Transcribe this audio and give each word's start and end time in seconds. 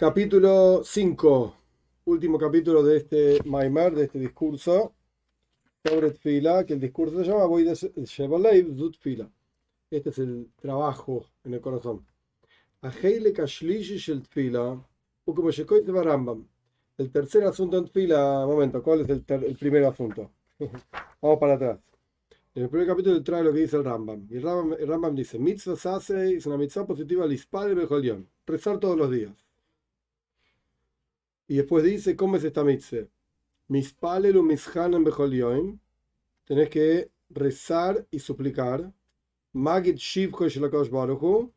Capítulo 0.00 0.80
5, 0.82 1.56
último 2.06 2.38
capítulo 2.38 2.82
de 2.82 2.96
este 2.96 3.38
Maimar, 3.44 3.94
de 3.94 4.04
este 4.04 4.18
discurso 4.18 4.94
sobre 5.84 6.12
Tfila, 6.12 6.64
que 6.64 6.72
el 6.72 6.80
discurso 6.80 7.18
se 7.18 7.30
llama 7.30 7.44
Voy 7.44 7.64
de 7.64 7.76
Zut 7.76 8.96
Tfila. 8.98 9.30
Este 9.90 10.08
es 10.08 10.18
el 10.20 10.48
trabajo 10.58 11.26
en 11.44 11.52
el 11.52 11.60
corazón. 11.60 12.06
Aheile 12.80 13.34
Kashlishi 13.34 13.98
Shel 13.98 14.22
Tfila, 14.22 14.82
Ukumashekoit 15.26 15.86
Rambam. 15.86 16.48
El 16.96 17.10
tercer 17.10 17.44
asunto 17.44 17.76
en 17.76 17.84
Tfila, 17.84 18.46
momento, 18.46 18.82
¿cuál 18.82 19.02
es 19.02 19.10
el, 19.10 19.22
primer 19.56 19.84
asunto? 19.84 20.30
Vamos 21.20 21.38
para 21.38 21.56
atrás. 21.56 21.78
En 22.54 22.62
el 22.62 22.70
primer 22.70 22.86
capítulo 22.86 23.22
trae 23.22 23.44
lo 23.44 23.52
que 23.52 23.60
dice 23.60 23.76
el 23.76 23.84
Rambam. 23.84 24.26
Y 24.30 24.38
el 24.38 24.88
Rambam, 24.88 25.14
dice: 25.14 25.38
Mitzvah 25.38 25.76
Sase 25.76 26.36
es 26.36 26.46
una 26.46 26.56
mitzvah 26.56 26.86
positiva 26.86 27.26
al 27.26 27.74
Bejolión. 27.74 28.26
Rezar 28.46 28.80
todos 28.80 28.96
los 28.96 29.10
días. 29.10 29.49
Y 31.50 31.56
después 31.56 31.82
dice: 31.82 32.14
¿Cómo 32.14 32.36
es 32.36 32.44
esta 32.44 32.62
mitzvah? 32.62 33.08
Mispalelu 33.66 34.40
mishanem 34.40 35.02
bejolión. 35.02 35.80
Tenés 36.44 36.68
que 36.70 37.10
rezar 37.28 38.06
y 38.08 38.20
suplicar. 38.20 38.92
Magid 39.52 39.96
Shivcho 39.96 40.48
Shelakosh 40.48 40.88
Baruchu. 40.88 41.52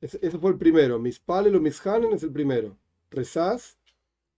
Ese 0.00 0.36
fue 0.36 0.50
el 0.50 0.58
primero. 0.58 0.98
Mispalelu 0.98 1.60
mishanem 1.60 2.12
es 2.12 2.24
el 2.24 2.32
primero. 2.32 2.76
Rezás 3.08 3.78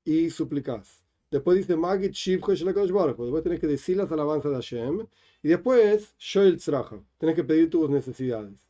y 0.05 0.28
suplicás. 0.28 1.02
Después 1.30 1.56
dice 1.56 1.74
Magid 1.74 2.11
Shivcho 2.11 2.55
Shelakosh 2.55 2.91
Baruchu. 2.91 3.22
Después 3.22 3.45
tenés 3.45 3.61
que 3.61 3.69
decir 3.69 3.97
las 3.97 4.12
alabanzas 4.12 4.50
de 4.50 4.56
Hashem. 4.56 5.06
Y 5.42 5.48
después, 5.48 6.14
Shoel 6.19 6.59
Tzraja, 6.59 7.02
tenés 7.16 7.34
que 7.34 7.45
pedir 7.45 7.70
tus 7.70 7.88
necesidades. 7.88 8.69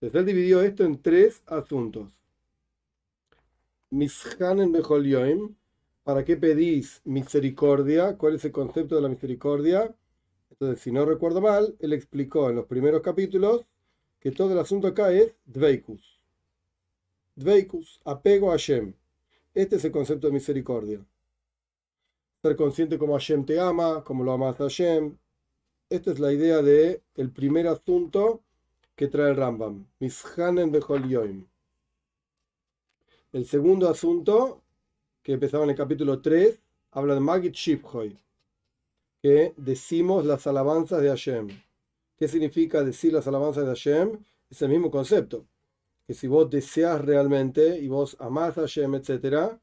Entonces 0.00 0.18
él 0.18 0.26
dividió 0.26 0.60
esto 0.60 0.82
en 0.82 1.00
tres 1.00 1.40
asuntos. 1.46 2.08
Mishanen 3.92 4.72
Bechol 4.72 5.04
Yoim, 5.04 5.54
¿para 6.02 6.24
qué 6.24 6.38
pedís 6.38 7.02
misericordia? 7.04 8.16
¿Cuál 8.16 8.36
es 8.36 8.44
el 8.46 8.50
concepto 8.50 8.96
de 8.96 9.02
la 9.02 9.10
misericordia? 9.10 9.94
Entonces, 10.50 10.80
si 10.80 10.90
no 10.90 11.04
recuerdo 11.04 11.42
mal, 11.42 11.76
él 11.78 11.92
explicó 11.92 12.48
en 12.48 12.56
los 12.56 12.64
primeros 12.64 13.02
capítulos 13.02 13.66
que 14.18 14.30
todo 14.30 14.52
el 14.52 14.58
asunto 14.58 14.88
acá 14.88 15.12
es 15.12 15.34
Dveikus. 15.44 16.18
Dveikus, 17.36 18.00
apego 18.06 18.48
a 18.48 18.52
Hashem. 18.52 18.94
Este 19.52 19.76
es 19.76 19.84
el 19.84 19.92
concepto 19.92 20.26
de 20.26 20.32
misericordia. 20.32 21.06
Ser 22.40 22.56
consciente 22.56 22.96
como 22.96 23.12
Hashem 23.12 23.44
te 23.44 23.60
ama, 23.60 24.02
como 24.04 24.24
lo 24.24 24.32
amas 24.32 24.58
a 24.58 24.64
Hashem, 24.64 25.18
esta 25.90 26.12
es 26.12 26.18
la 26.18 26.32
idea 26.32 26.62
de 26.62 27.02
el 27.16 27.30
primer 27.30 27.66
asunto 27.66 28.42
que 28.96 29.08
trae 29.08 29.32
el 29.32 29.36
Rambam. 29.36 29.86
Mishanen 30.00 30.72
Bechol 30.72 31.06
Yoim. 31.06 31.51
El 33.32 33.46
segundo 33.46 33.88
asunto, 33.88 34.62
que 35.22 35.32
empezaba 35.32 35.64
en 35.64 35.70
el 35.70 35.76
capítulo 35.76 36.20
3, 36.20 36.60
habla 36.90 37.14
de 37.14 37.20
Magid 37.20 37.52
Shiphoy, 37.52 38.18
que 39.22 39.54
decimos 39.56 40.26
las 40.26 40.46
alabanzas 40.46 41.00
de 41.00 41.08
Hashem. 41.08 41.48
¿Qué 42.18 42.28
significa 42.28 42.84
decir 42.84 43.14
las 43.14 43.26
alabanzas 43.26 43.64
de 43.64 43.70
Hashem? 43.70 44.18
Es 44.50 44.60
el 44.60 44.68
mismo 44.68 44.90
concepto. 44.90 45.46
Que 46.06 46.12
si 46.12 46.26
vos 46.26 46.50
deseas 46.50 47.02
realmente 47.02 47.78
y 47.78 47.88
vos 47.88 48.18
amás 48.20 48.58
a 48.58 48.62
Hashem, 48.62 48.96
etc., 48.96 49.58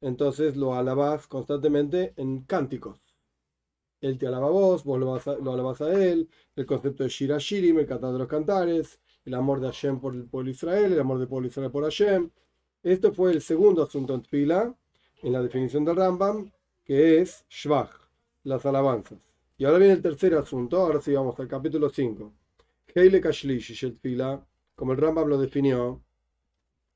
entonces 0.00 0.56
lo 0.56 0.74
alabás 0.74 1.26
constantemente 1.26 2.14
en 2.16 2.44
cánticos. 2.44 3.00
Él 4.00 4.16
te 4.16 4.28
alaba 4.28 4.46
a 4.46 4.50
vos, 4.50 4.82
vos 4.82 4.98
lo, 4.98 5.12
vas 5.64 5.80
a, 5.82 5.92
él, 5.92 6.30
el 6.56 6.64
concepto 6.64 7.02
de 7.02 7.10
Shira 7.10 7.36
Shirim, 7.36 7.80
el 7.80 7.86
cantar 7.86 8.14
de 8.14 8.18
los 8.18 8.28
cantares, 8.28 8.98
el 9.26 9.34
amor 9.34 9.60
de 9.60 9.66
Hashem 9.66 10.00
por 10.00 10.14
el 10.14 10.24
pueblo 10.24 10.50
Israel, 10.50 10.94
el 10.94 11.00
amor 11.00 11.18
del 11.18 11.28
pueblo 11.28 11.48
de 11.48 11.50
Israel 11.50 11.70
por 11.70 11.84
Hashem. 11.84 12.30
Esto 12.82 13.12
fue 13.12 13.32
el 13.32 13.42
segundo 13.42 13.82
asunto 13.82 14.14
en 14.14 14.22
Tfila, 14.22 14.74
en 15.22 15.32
la 15.34 15.42
definición 15.42 15.84
del 15.84 15.96
Rambam, 15.96 16.50
que 16.82 17.20
es 17.20 17.44
Shvach, 17.50 17.90
las 18.44 18.64
alabanzas. 18.64 19.18
Y 19.58 19.66
ahora 19.66 19.76
viene 19.76 19.92
el 19.92 20.00
tercer 20.00 20.34
asunto, 20.34 20.78
ahora 20.78 20.98
sí 21.02 21.12
vamos 21.12 21.38
al 21.38 21.46
capítulo 21.46 21.90
5. 21.90 22.32
Heile 22.94 23.20
Kashlish 23.20 23.84
el 23.84 23.98
como 24.74 24.92
el 24.92 24.98
Rambam 24.98 25.28
lo 25.28 25.36
definió, 25.36 26.02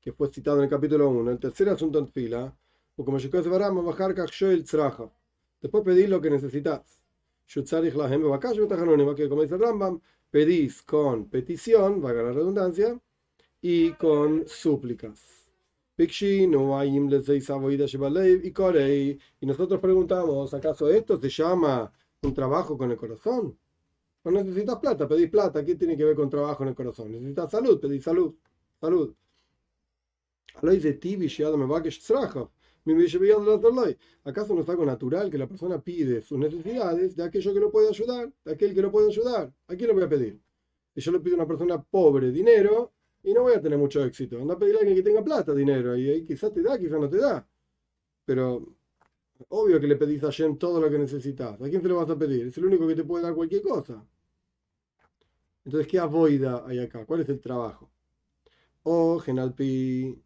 que 0.01 0.11
fue 0.11 0.29
citado 0.29 0.57
en 0.57 0.63
el 0.63 0.69
capítulo 0.71 1.07
1, 1.07 1.29
el 1.29 1.37
tercer 1.37 1.69
asunto 1.69 1.99
en 1.99 2.07
Tfila, 2.07 2.57
o 2.95 3.05
como 3.05 3.19
se 3.19 3.29
Rambam, 3.29 3.85
bajar 3.85 4.15
Tzraja. 4.15 5.11
Después 5.61 5.83
pedís 5.83 6.09
lo 6.09 6.19
que 6.19 6.31
necesitas. 6.31 6.99
Como 7.53 9.43
dice 9.43 9.53
el 9.53 9.61
Rambam, 9.61 10.01
pedís 10.31 10.81
con 10.81 11.29
petición, 11.29 12.01
valga 12.01 12.23
la 12.23 12.31
redundancia, 12.31 12.99
y 13.61 13.91
con 13.91 14.47
súplicas. 14.47 15.34
Y 15.97 16.05
nosotros 19.45 19.79
preguntamos, 19.79 20.53
¿acaso 20.53 20.89
esto 20.89 21.19
se 21.19 21.29
llama 21.29 21.91
un 22.21 22.33
trabajo 22.33 22.77
con 22.77 22.91
el 22.91 22.97
corazón? 22.97 23.57
No 24.25 24.31
necesitas 24.31 24.77
plata, 24.79 25.07
pedís 25.07 25.29
plata. 25.29 25.63
¿Qué 25.63 25.75
tiene 25.75 25.95
que 25.95 26.03
ver 26.03 26.15
con 26.15 26.29
trabajo 26.29 26.63
en 26.63 26.69
el 26.69 26.75
corazón? 26.75 27.11
Necesitas 27.11 27.51
salud, 27.51 27.79
pedís 27.79 28.03
salud. 28.03 28.33
Salud. 28.81 29.13
¿Acaso 34.23 34.53
no 34.53 34.61
es 34.61 34.69
algo 34.69 34.85
natural 34.85 35.29
que 35.29 35.37
la 35.37 35.47
persona 35.47 35.81
pide 35.81 36.21
sus 36.21 36.37
necesidades 36.37 37.15
de 37.15 37.23
aquello 37.23 37.53
que 37.53 37.59
lo 37.59 37.71
puede 37.71 37.89
ayudar, 37.89 38.31
de 38.43 38.53
aquel 38.53 38.73
que 38.73 38.81
lo 38.81 38.91
puede 38.91 39.07
ayudar? 39.07 39.53
¿A 39.67 39.75
quién 39.75 39.87
lo 39.87 39.93
voy 39.93 40.03
a 40.03 40.09
pedir? 40.09 40.41
Si 40.93 41.01
yo 41.01 41.11
le 41.11 41.19
pido 41.19 41.35
a 41.35 41.39
una 41.39 41.47
persona 41.47 41.81
pobre 41.81 42.31
dinero 42.31 42.94
y 43.25 43.33
no 43.33 43.41
voy 43.41 43.53
a 43.53 43.61
tener 43.61 43.77
mucho 43.77 44.03
éxito. 44.03 44.39
Anda 44.39 44.53
a 44.53 44.59
pedirle 44.59 44.79
a 44.79 44.81
alguien 44.81 44.97
que 44.97 45.03
tenga 45.03 45.23
plata, 45.23 45.53
dinero, 45.53 45.95
y 45.95 46.09
ahí 46.09 46.23
quizás 46.23 46.53
te 46.53 46.61
da, 46.61 46.77
quizás 46.77 46.99
no 46.99 47.09
te 47.09 47.17
da. 47.17 47.47
Pero 48.25 48.75
obvio 49.49 49.79
que 49.79 49.87
le 49.87 49.95
pedís 49.95 50.23
a 50.23 50.29
Shem 50.29 50.57
todo 50.57 50.79
lo 50.79 50.89
que 50.89 50.99
necesitas. 50.99 51.61
¿A 51.61 51.69
quién 51.69 51.81
se 51.81 51.87
lo 51.87 51.97
vas 51.97 52.09
a 52.09 52.17
pedir? 52.17 52.47
Es 52.47 52.57
el 52.57 52.65
único 52.65 52.87
que 52.87 52.95
te 52.95 53.03
puede 53.03 53.23
dar 53.23 53.33
cualquier 53.33 53.61
cosa. 53.61 54.05
Entonces, 55.65 55.87
¿qué 55.87 55.99
avoida 55.99 56.63
hay 56.67 56.79
acá? 56.79 57.05
¿Cuál 57.05 57.21
es 57.21 57.29
el 57.29 57.39
trabajo? 57.39 57.89
O 58.83 59.17
Genalpi 59.19 60.21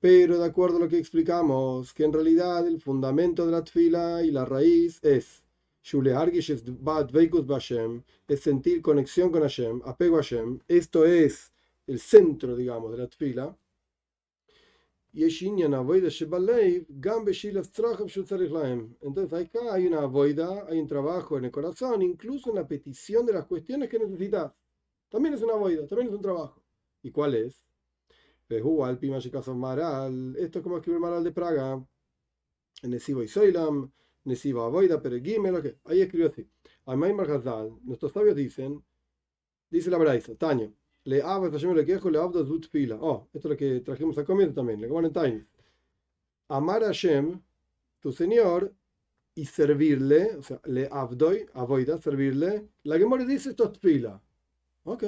Pero 0.00 0.38
de 0.38 0.44
acuerdo 0.46 0.76
a 0.76 0.80
lo 0.80 0.88
que 0.88 0.98
explicamos, 0.98 1.92
que 1.92 2.04
en 2.04 2.12
realidad 2.12 2.66
el 2.66 2.80
fundamento 2.80 3.44
de 3.44 3.52
la 3.52 3.62
tfila 3.62 4.22
y 4.22 4.30
la 4.30 4.46
raíz 4.46 4.98
es 5.04 5.45
es 8.28 8.40
sentir 8.40 8.82
conexión 8.82 9.30
con 9.30 9.42
Hashem, 9.42 9.82
apego 9.84 10.16
a 10.16 10.22
Hashem. 10.22 10.58
Esto 10.66 11.04
es 11.04 11.52
el 11.86 12.00
centro, 12.00 12.56
digamos, 12.56 12.90
de 12.90 12.98
la 12.98 13.06
tfila. 13.06 13.56
Entonces 19.00 19.32
acá 19.32 19.72
hay 19.72 19.86
una 19.86 20.00
avoida, 20.00 20.66
hay 20.68 20.80
un 20.80 20.88
trabajo 20.88 21.38
en 21.38 21.44
el 21.44 21.52
corazón, 21.52 22.02
incluso 22.02 22.50
en 22.50 22.56
la 22.56 22.66
petición 22.66 23.24
de 23.24 23.34
las 23.34 23.46
cuestiones 23.46 23.88
que 23.88 24.00
necesitas. 24.00 24.52
También 25.08 25.34
es 25.34 25.42
una 25.42 25.52
avoida, 25.52 25.86
también 25.86 26.08
es 26.08 26.14
un 26.14 26.22
trabajo. 26.22 26.64
¿Y 27.00 27.12
cuál 27.12 27.36
es? 27.36 27.64
Esto 28.48 28.58
es 28.58 28.62
como 30.62 30.78
escribir 30.78 31.00
Maral 31.00 31.22
de 31.22 31.32
Praga, 31.32 31.86
en 32.82 32.92
Esibo 32.92 33.22
y 33.22 33.28
Soilam, 33.28 33.92
Nesiva 34.26 34.66
Avoida, 34.66 35.00
pero 35.00 35.16
Gimel, 35.18 35.54
okay. 35.54 35.76
ahí 35.84 36.00
escribió 36.00 36.28
así. 36.28 36.46
Amaimar 36.84 37.30
Hazal, 37.30 37.78
nuestros 37.84 38.12
sabios 38.12 38.36
dicen, 38.36 38.84
dice 39.70 39.90
la 39.90 39.98
Braisa, 39.98 40.34
Taño, 40.34 40.72
le 41.04 41.22
abas 41.22 41.52
Hashem 41.52 41.74
le 41.74 41.84
quejo, 41.84 42.10
le 42.10 42.18
zut 42.44 42.68
fila. 42.68 42.98
Oh, 43.00 43.28
esto 43.32 43.48
es 43.48 43.50
lo 43.52 43.56
que 43.56 43.80
trajimos 43.80 44.18
al 44.18 44.24
comienzo 44.24 44.54
también, 44.54 44.80
le 44.80 44.88
en 44.88 45.12
Taño. 45.12 45.46
Amar 46.48 46.82
a 46.82 46.88
Hashem, 46.88 47.40
tu 48.00 48.12
Señor, 48.12 48.74
y 49.36 49.44
servirle, 49.44 50.34
o 50.36 50.42
sea, 50.42 50.60
le 50.64 50.88
abdoy, 50.90 51.46
avoida, 51.52 51.98
servirle, 51.98 52.68
la 52.84 52.98
Gemora 52.98 53.24
dice 53.24 53.50
esto 53.50 53.70
es 53.70 53.78
fila. 53.78 54.20
Ok. 54.84 55.04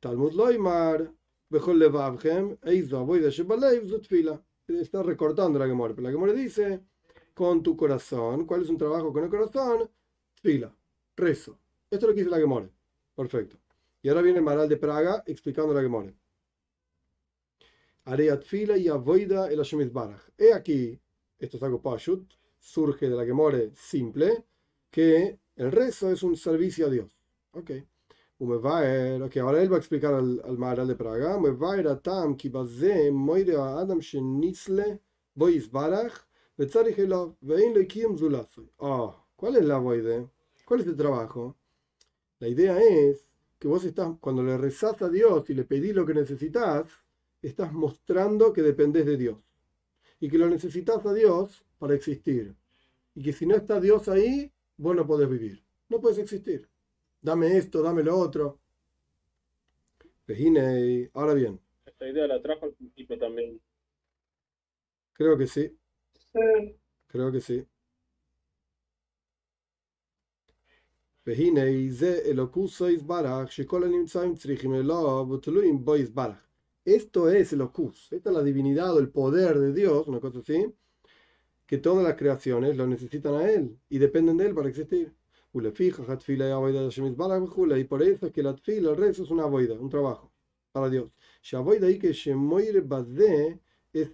Talmud 0.00 0.32
Loimar, 0.32 1.12
Bejol 1.50 1.78
Levavhem, 1.78 2.56
Eizo 2.62 2.98
Avoida 2.98 3.28
Shebalev, 3.28 3.86
zut 3.86 4.06
fila. 4.06 4.42
Está 4.66 5.02
recortando 5.02 5.58
la 5.58 5.66
Gemora, 5.66 5.94
pero 5.94 6.08
la 6.08 6.12
Gemora 6.12 6.32
dice 6.32 6.80
con 7.40 7.62
tu 7.62 7.74
corazón. 7.74 8.44
¿Cuál 8.44 8.60
es 8.60 8.68
un 8.68 8.76
trabajo 8.76 9.14
con 9.14 9.24
el 9.24 9.30
corazón? 9.30 9.88
Fila, 10.42 10.70
rezo. 11.16 11.58
Esto 11.90 12.04
es 12.04 12.10
lo 12.10 12.14
que 12.14 12.20
dice 12.20 12.30
la 12.30 12.36
Gemore. 12.36 12.68
Perfecto. 13.16 13.56
Y 14.02 14.10
ahora 14.10 14.20
viene 14.20 14.40
el 14.40 14.44
Maral 14.44 14.68
de 14.68 14.76
Praga 14.76 15.22
explicando 15.24 15.72
la 15.72 15.80
Gemore. 15.80 16.14
Areat 18.04 18.42
fila 18.42 18.76
y 18.76 18.88
avoida 18.88 19.50
el 19.50 19.56
Hashem 19.56 19.90
Baraj. 19.90 20.20
He 20.36 20.52
aquí, 20.52 21.00
esto 21.38 21.56
es 21.56 21.62
algo 21.62 21.80
pashut, 21.80 22.30
surge 22.58 23.08
de 23.08 23.16
la 23.16 23.24
Gemore 23.24 23.70
simple, 23.74 24.44
que 24.90 25.38
el 25.56 25.72
rezo 25.72 26.12
es 26.12 26.22
un 26.22 26.36
servicio 26.36 26.88
a 26.88 26.90
Dios. 26.90 27.10
Ok. 27.52 27.70
Ok, 28.40 29.36
ahora 29.38 29.62
él 29.62 29.72
va 29.72 29.76
a 29.76 29.78
explicar 29.78 30.12
al, 30.12 30.42
al 30.44 30.58
Maral 30.58 30.88
de 30.88 30.94
Praga. 30.94 31.36
Adam 33.78 34.00
baraj 35.70 36.29
Ah, 38.78 39.16
¿cuál 39.34 39.56
es 39.56 39.64
la 39.64 39.78
voide? 39.78 40.28
¿Cuál 40.66 40.80
es 40.80 40.86
el 40.88 40.96
trabajo? 40.96 41.56
La 42.38 42.48
idea 42.48 42.78
es 42.78 43.26
que 43.58 43.66
vos 43.66 43.82
estás, 43.84 44.18
cuando 44.20 44.42
le 44.42 44.58
rezás 44.58 45.00
a 45.00 45.08
Dios 45.08 45.48
y 45.48 45.54
le 45.54 45.64
pedís 45.64 45.94
lo 45.94 46.04
que 46.04 46.12
necesitas, 46.12 46.86
estás 47.40 47.72
mostrando 47.72 48.52
que 48.52 48.60
dependes 48.60 49.06
de 49.06 49.16
Dios 49.16 49.38
y 50.20 50.28
que 50.28 50.36
lo 50.36 50.50
necesitas 50.50 51.06
a 51.06 51.14
Dios 51.14 51.64
para 51.78 51.94
existir. 51.94 52.54
Y 53.14 53.22
que 53.22 53.32
si 53.32 53.46
no 53.46 53.56
está 53.56 53.80
Dios 53.80 54.06
ahí, 54.10 54.52
vos 54.76 54.94
no 54.94 55.06
podés 55.06 55.30
vivir. 55.30 55.64
No 55.88 55.98
puedes 55.98 56.18
existir. 56.18 56.68
Dame 57.22 57.56
esto, 57.56 57.80
dame 57.80 58.02
lo 58.02 58.18
otro. 58.18 58.60
Ahora 61.14 61.32
bien. 61.32 61.58
Esta 61.86 62.06
idea 62.06 62.26
la 62.26 62.42
trajo 62.42 62.66
al 62.66 62.74
principio 62.74 63.18
también. 63.18 63.58
Creo 65.14 65.38
que 65.38 65.46
sí. 65.46 65.79
Creo 67.08 67.32
que 67.32 67.40
sí. 67.40 67.66
Esto 76.84 77.30
es 77.30 77.52
el 77.52 77.62
ocus, 77.62 78.12
esta 78.12 78.30
es 78.30 78.36
la 78.36 78.42
divinidad 78.42 78.94
o 78.94 78.98
el 78.98 79.10
poder 79.10 79.58
de 79.58 79.72
Dios, 79.72 80.06
una 80.08 80.20
cosa 80.20 80.40
así, 80.40 80.74
que 81.66 81.78
todas 81.78 82.04
las 82.04 82.16
creaciones 82.16 82.76
lo 82.76 82.86
necesitan 82.86 83.34
a 83.34 83.50
Él 83.50 83.78
y 83.88 83.98
dependen 83.98 84.36
de 84.36 84.46
Él 84.46 84.54
para 84.54 84.68
existir. 84.68 85.14
Y 87.78 87.84
por 87.84 88.02
eso 88.02 88.26
es 88.26 88.32
que 88.32 88.42
la 88.42 88.54
tfila, 88.54 88.90
el 88.90 88.96
rezo, 88.96 89.22
es 89.24 89.30
una 89.30 89.46
boida, 89.46 89.74
un 89.74 89.88
trabajo 89.90 90.32
para 90.72 90.88
Dios. 90.88 91.10
es 93.92 94.10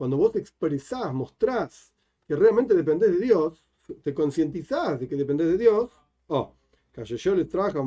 Cuando 0.00 0.16
vos 0.16 0.34
expresás, 0.36 1.12
mostrás 1.12 1.92
que 2.26 2.34
realmente 2.34 2.74
dependés 2.74 3.12
de 3.12 3.18
Dios, 3.18 3.62
te 4.02 4.14
concientizás 4.14 4.98
de 4.98 5.06
que 5.06 5.14
dependés 5.14 5.48
de 5.48 5.58
Dios, 5.58 5.90
oh, 6.28 6.54
yo 7.04 7.34
les 7.34 7.50
trajo 7.50 7.86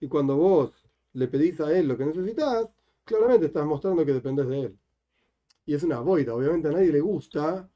y 0.00 0.08
cuando 0.08 0.36
vos 0.36 0.72
le 1.12 1.28
pedís 1.28 1.60
a 1.60 1.70
él 1.70 1.86
lo 1.86 1.96
que 1.96 2.04
necesitas, 2.04 2.68
claramente 3.04 3.46
estás 3.46 3.64
mostrando 3.64 4.04
que 4.04 4.12
dependés 4.12 4.48
de 4.48 4.60
él. 4.62 4.78
Y 5.66 5.74
es 5.74 5.84
una 5.84 6.00
boida, 6.00 6.34
obviamente 6.34 6.66
a 6.66 6.72
nadie 6.72 6.90
le 6.90 7.00
gusta 7.00 7.70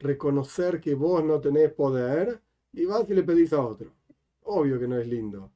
reconocer 0.00 0.80
que 0.80 0.96
vos 0.96 1.22
no 1.22 1.40
tenés 1.40 1.72
poder 1.74 2.42
y 2.72 2.86
vas 2.86 3.08
y 3.08 3.14
le 3.14 3.22
pedís 3.22 3.52
a 3.52 3.64
otro. 3.64 3.92
Obvio 4.42 4.80
que 4.80 4.88
no 4.88 4.98
es 4.98 5.06
lindo. 5.06 5.52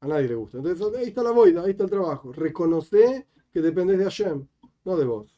A 0.00 0.08
nadie 0.08 0.26
le 0.26 0.34
gusta. 0.34 0.58
Entonces 0.58 0.98
ahí 0.98 1.06
está 1.10 1.22
la 1.22 1.30
boida, 1.30 1.62
ahí 1.62 1.70
está 1.70 1.84
el 1.84 1.90
trabajo. 1.90 2.32
Reconoce 2.32 3.28
que 3.52 3.60
dependés 3.60 3.98
de 3.98 4.04
Hashem, 4.06 4.44
no 4.84 4.96
de 4.96 5.04
vos. 5.04 5.37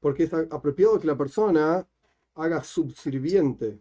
porque 0.00 0.24
es 0.24 0.32
apropiado 0.32 0.98
que 1.00 1.06
la 1.06 1.16
persona 1.16 1.86
haga 2.34 2.62
subserviente 2.62 3.80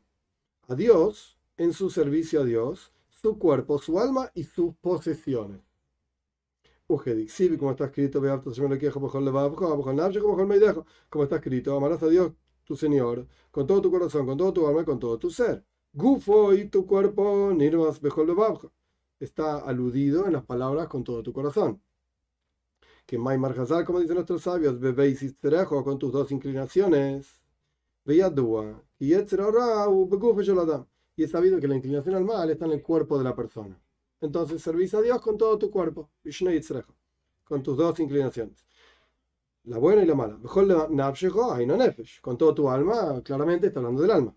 a 0.67 0.75
Dios 0.75 1.37
en 1.57 1.73
su 1.73 1.89
servicio 1.89 2.41
a 2.41 2.43
Dios, 2.45 2.93
su 3.09 3.37
cuerpo, 3.37 3.79
su 3.79 3.99
alma 3.99 4.31
y 4.33 4.43
sus 4.43 4.75
posesiones. 4.75 5.61
como 7.57 7.71
está 7.71 7.85
escrito, 7.85 8.21
como 11.09 11.23
está 11.23 11.35
escrito, 11.35 11.75
amarás 11.75 12.03
a 12.03 12.07
Dios 12.07 12.33
tu 12.63 12.75
Señor 12.75 13.27
con 13.51 13.65
todo 13.67 13.81
tu 13.81 13.91
corazón, 13.91 14.25
con 14.25 14.37
todo 14.37 14.53
tu 14.53 14.67
alma 14.67 14.81
y 14.81 14.85
con 14.85 14.99
todo 14.99 15.17
tu 15.17 15.29
ser. 15.29 15.65
Gufo 15.93 16.53
y 16.53 16.69
tu 16.69 16.85
cuerpo, 16.85 17.53
está 19.19 19.57
aludido 19.57 20.27
en 20.27 20.33
las 20.33 20.45
palabras 20.45 20.87
con 20.87 21.03
todo 21.03 21.23
tu 21.23 21.33
corazón 21.33 21.81
que 23.07 23.17
Maimar 23.17 23.57
Hazal, 23.57 23.85
como 23.85 24.01
dicen 24.01 24.15
nuestros 24.15 24.43
sabios, 24.43 24.77
bebéis 24.79 25.33
con 25.69 25.97
tus 25.97 26.11
dos 26.11 26.29
inclinaciones, 26.31 27.41
Beyadua, 28.03 28.83
y 28.99 29.13
Y 29.13 29.15
es 31.23 31.31
sabido 31.31 31.59
que 31.59 31.67
la 31.69 31.75
inclinación 31.75 32.15
al 32.15 32.25
mal 32.25 32.49
está 32.49 32.65
en 32.65 32.73
el 32.73 32.83
cuerpo 32.83 33.17
de 33.17 33.23
la 33.23 33.33
persona. 33.33 33.79
Entonces 34.19 34.61
servís 34.61 34.93
a 34.93 35.01
Dios 35.01 35.21
con 35.21 35.37
todo 35.37 35.57
tu 35.57 35.71
cuerpo, 35.71 36.09
con 37.45 37.63
tus 37.63 37.77
dos 37.77 37.97
inclinaciones. 38.01 38.65
La 39.63 39.77
buena 39.77 40.03
y 40.03 40.05
la 40.05 40.15
mala. 40.15 40.37
Con 42.21 42.37
todo 42.37 42.53
tu 42.53 42.69
alma, 42.69 43.21
claramente 43.23 43.67
está 43.67 43.79
hablando 43.79 44.01
del 44.01 44.11
alma. 44.11 44.35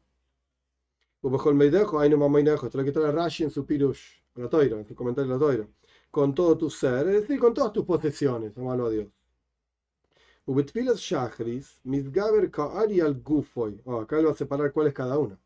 Esto 1.22 2.68
es 2.68 2.74
lo 2.74 2.84
que 2.84 2.92
trae 2.92 3.12
Rashi 3.12 3.44
en 3.44 3.50
su 3.50 3.66
Pirush, 3.66 4.22
la 4.36 4.48
toira, 4.48 4.78
en 4.78 4.86
su 4.86 4.94
comentario 4.94 5.32
de 5.32 5.38
la 5.38 5.44
toira 5.44 5.68
con 6.10 6.34
todo 6.34 6.56
tu 6.58 6.70
ser, 6.70 7.08
es 7.08 7.22
decir, 7.22 7.38
con 7.38 7.54
todas 7.54 7.72
tus 7.72 7.84
posesiones, 7.84 8.56
amalo 8.56 8.86
a 8.86 8.90
Dios. 8.90 9.08
Oh, 13.84 14.00
acá 14.00 14.16
lo 14.16 14.28
va 14.28 14.32
a 14.32 14.36
separar 14.36 14.72
cuál 14.72 14.88
es 14.88 14.94
cada 14.94 15.18
una. 15.18 15.38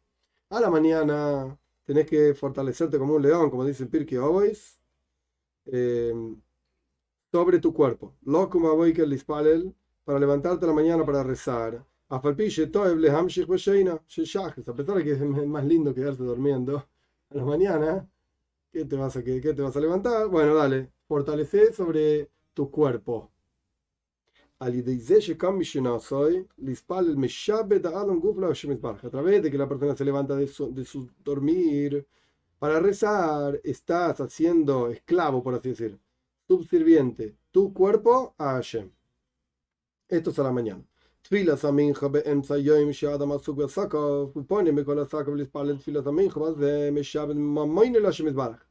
A 0.50 0.60
la 0.60 0.70
mañana 0.70 1.58
tenés 1.84 2.06
que 2.06 2.34
fortalecerte 2.34 2.98
como 2.98 3.14
un 3.14 3.22
león, 3.22 3.50
como 3.50 3.64
dice 3.64 3.84
el 3.84 3.90
Pirkei 3.90 4.18
Obois, 4.18 4.78
em, 5.66 6.40
sobre 7.32 7.58
tu 7.60 7.72
cuerpo. 7.74 8.14
Para 10.04 10.18
levantarte 10.18 10.64
a 10.64 10.68
la 10.68 10.74
mañana 10.74 11.04
para 11.04 11.22
rezar. 11.22 11.84
A 12.08 12.20
pesar 12.20 12.36
de 14.96 15.04
que 15.04 15.12
es 15.12 15.20
más 15.46 15.64
lindo 15.64 15.94
quedarse 15.94 16.22
durmiendo 16.22 16.76
a 17.30 17.34
la 17.34 17.44
mañana, 17.44 18.08
¿Qué 18.74 18.84
te 18.84 18.96
vas 18.96 19.16
a, 19.16 19.22
qué, 19.22 19.40
te 19.40 19.62
vas 19.62 19.76
a 19.76 19.80
levantar? 19.80 20.26
Bueno, 20.26 20.52
dale, 20.52 20.90
fortalece 21.06 21.72
sobre 21.72 22.28
tu 22.52 22.72
cuerpo. 22.72 23.30
A 29.04 29.10
través 29.10 29.42
de 29.44 29.50
que 29.52 29.58
la 29.58 29.68
persona 29.68 29.94
se 29.94 30.04
levanta 30.04 30.34
de 30.34 30.48
su, 30.48 30.74
de 30.74 30.84
su 30.84 31.08
dormir 31.22 32.04
para 32.58 32.80
rezar, 32.80 33.60
estás 33.62 34.20
haciendo 34.20 34.88
esclavo, 34.88 35.40
por 35.40 35.54
así 35.54 35.68
decir, 35.68 35.96
subsirviente, 36.48 37.36
tu 37.52 37.72
cuerpo 37.72 38.34
a 38.38 38.54
Hashem. 38.54 38.90
Esto 40.08 40.30
es 40.30 40.38
a 40.40 40.42
la 40.42 40.50
mañana. 40.50 40.84
תפילת 41.23 41.63
המנחה 41.63 42.07
באמצע 42.07 42.57
יום 42.57 42.93
שאדם 42.93 43.31
עסוק 43.31 43.57
בסקו, 43.57 44.31
ופונים 44.35 44.75
בכל 44.75 44.99
הסקו 44.99 45.35
להתפלל 45.35 45.77
תפילת 45.77 46.07
המנחה, 46.07 46.39
וזה 46.39 46.89
משעבד 46.91 47.35
ממוין 47.35 47.93
להשם 47.93 48.27
יתברך. 48.27 48.65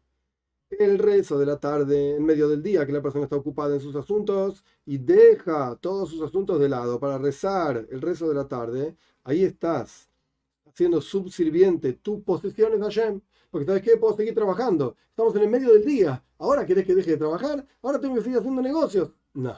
El 0.70 0.98
rezo 0.98 1.38
de 1.38 1.46
la 1.46 1.58
tarde, 1.58 2.16
en 2.16 2.24
medio 2.26 2.46
del 2.46 2.62
día, 2.62 2.84
que 2.84 2.92
la 2.92 3.00
persona 3.00 3.24
está 3.24 3.36
ocupada 3.36 3.74
en 3.74 3.80
sus 3.80 3.96
asuntos 3.96 4.62
y 4.84 4.98
deja 4.98 5.76
todos 5.80 6.10
sus 6.10 6.20
asuntos 6.20 6.60
de 6.60 6.68
lado 6.68 7.00
para 7.00 7.16
rezar 7.16 7.86
el 7.90 8.02
rezo 8.02 8.28
de 8.28 8.34
la 8.34 8.46
tarde, 8.46 8.94
ahí 9.24 9.44
estás 9.44 10.10
haciendo 10.66 11.00
subsirviente 11.00 11.94
tus 11.94 12.20
posesiones 12.22 12.80
a 12.82 12.84
Hashem. 12.84 13.20
Porque 13.50 13.66
¿sabes 13.66 13.82
qué? 13.82 13.96
Puedo 13.96 14.14
seguir 14.14 14.34
trabajando. 14.34 14.94
Estamos 15.08 15.34
en 15.36 15.42
el 15.42 15.48
medio 15.48 15.72
del 15.72 15.84
día. 15.84 16.22
¿Ahora 16.38 16.66
querés 16.66 16.84
que 16.84 16.94
deje 16.94 17.12
de 17.12 17.16
trabajar? 17.16 17.66
¿Ahora 17.82 17.98
tengo 17.98 18.16
que 18.16 18.20
seguir 18.20 18.38
haciendo 18.38 18.60
negocios? 18.60 19.10
No. 19.32 19.56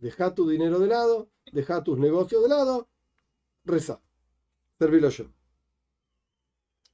Deja 0.00 0.34
tu 0.34 0.48
dinero 0.48 0.78
de 0.78 0.86
lado 0.88 1.28
deja 1.52 1.82
tus 1.82 1.98
negocios 1.98 2.42
de 2.42 2.48
lado, 2.48 2.88
reza, 3.64 4.00
servilo 4.78 5.08
yo. 5.08 5.26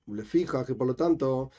Le 0.06 0.24
fija 0.24 0.64
que 0.64 0.74
por 0.74 0.86
lo 0.86 0.94
tanto, 0.94 1.50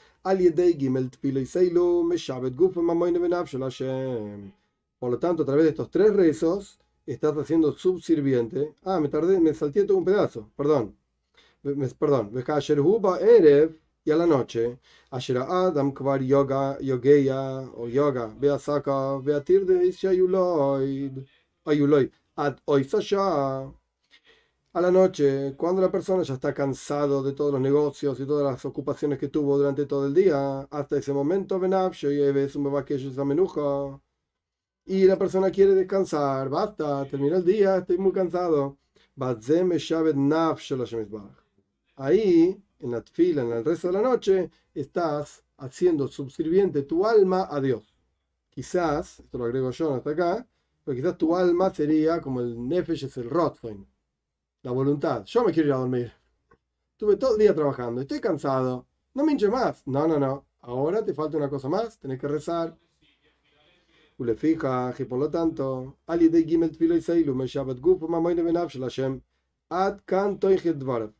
por 4.98 5.10
lo 5.10 5.18
tanto, 5.18 5.42
a 5.42 5.46
través 5.46 5.64
de 5.64 5.70
estos 5.70 5.90
tres 5.90 6.14
rezos, 6.14 6.78
estás 7.04 7.36
haciendo 7.36 7.72
subsirviente. 7.72 8.74
Ah, 8.84 9.00
me 9.00 9.08
tardé, 9.08 9.38
me 9.38 9.52
salté 9.52 9.84
todo 9.84 9.98
un 9.98 10.04
pedazo, 10.04 10.50
perdón. 10.56 10.96
Me, 11.62 11.88
perdón, 11.88 12.32
Erev 13.20 13.78
y 14.04 14.10
a 14.10 14.16
la 14.16 14.26
noche, 14.26 14.78
Adam 15.10 15.92
Kvar 15.92 16.22
Yoga, 16.22 16.78
Yogeya 16.80 17.70
o 17.76 17.88
Yoga, 17.88 18.34
Beasaka, 18.38 19.18
Beatirde 21.68 22.10
Ishayuloid, 22.36 22.90
Ayuloid 22.96 23.74
a 24.74 24.80
la 24.80 24.90
noche, 24.90 25.54
cuando 25.56 25.82
la 25.82 25.90
persona 25.90 26.22
ya 26.22 26.34
está 26.34 26.54
cansado 26.54 27.22
de 27.22 27.32
todos 27.32 27.52
los 27.52 27.60
negocios 27.60 28.20
y 28.20 28.26
todas 28.26 28.52
las 28.52 28.64
ocupaciones 28.64 29.18
que 29.18 29.28
tuvo 29.28 29.58
durante 29.58 29.86
todo 29.86 30.06
el 30.06 30.14
día, 30.14 30.60
hasta 30.70 30.98
ese 30.98 31.12
momento, 31.12 31.58
y 34.86 35.04
la 35.04 35.18
persona 35.18 35.50
quiere 35.50 35.74
descansar, 35.74 36.48
basta, 36.48 37.04
termina 37.06 37.38
el 37.38 37.44
día, 37.44 37.78
estoy 37.78 37.98
muy 37.98 38.12
cansado. 38.12 38.78
Ahí, 41.96 42.62
en 42.78 42.90
la 42.90 43.02
fila, 43.02 43.42
en 43.42 43.52
el 43.52 43.64
resto 43.64 43.88
de 43.88 43.92
la 43.94 44.02
noche, 44.02 44.50
estás 44.74 45.42
haciendo 45.56 46.08
subsirviente 46.08 46.82
tu 46.82 47.06
alma 47.06 47.48
a 47.50 47.60
Dios. 47.60 47.82
quizás, 48.50 49.20
esto 49.20 49.38
lo 49.38 49.44
agrego 49.44 49.70
yo 49.70 49.94
hasta 49.94 50.10
acá, 50.10 50.46
pero 50.88 50.96
quizás 50.96 51.18
tu 51.18 51.36
alma 51.36 51.68
sería 51.68 52.18
como 52.18 52.40
el 52.40 52.66
Nefesh 52.66 53.04
es 53.04 53.16
el 53.18 53.28
Rotfein, 53.28 53.86
la 54.62 54.70
voluntad. 54.70 55.22
Yo 55.26 55.44
me 55.44 55.52
quiero 55.52 55.68
ir 55.68 55.74
a 55.74 55.76
dormir. 55.76 56.10
Estuve 56.92 57.16
todo 57.16 57.34
el 57.34 57.40
día 57.40 57.54
trabajando, 57.54 58.00
estoy 58.00 58.20
cansado, 58.22 58.86
no 59.12 59.22
me 59.22 59.32
hinche 59.32 59.50
más. 59.50 59.86
No, 59.86 60.08
no, 60.08 60.18
no. 60.18 60.46
Ahora 60.60 61.04
te 61.04 61.12
falta 61.12 61.36
una 61.36 61.50
cosa 61.50 61.68
más, 61.68 61.98
tenés 61.98 62.18
que 62.18 62.26
rezar. 62.26 62.74
le 64.16 64.34
fija, 64.34 64.94
y 64.98 65.04
por 65.04 65.18
lo 65.18 65.28
tanto, 65.28 65.98
Ali 66.06 66.30
de 66.30 66.42
Gimel 66.44 66.70
Tfilo 66.70 66.96
y 66.96 67.02
Seilu, 67.02 67.34
me 67.34 67.46
Shabbat 67.46 67.80
Guf, 67.80 68.08
Mamoine 68.08 68.42
Benavshel 68.42 68.80
Hashem, 68.80 69.20
Ad 69.68 70.00
Kan 70.06 70.38
Dvarab. 70.38 71.12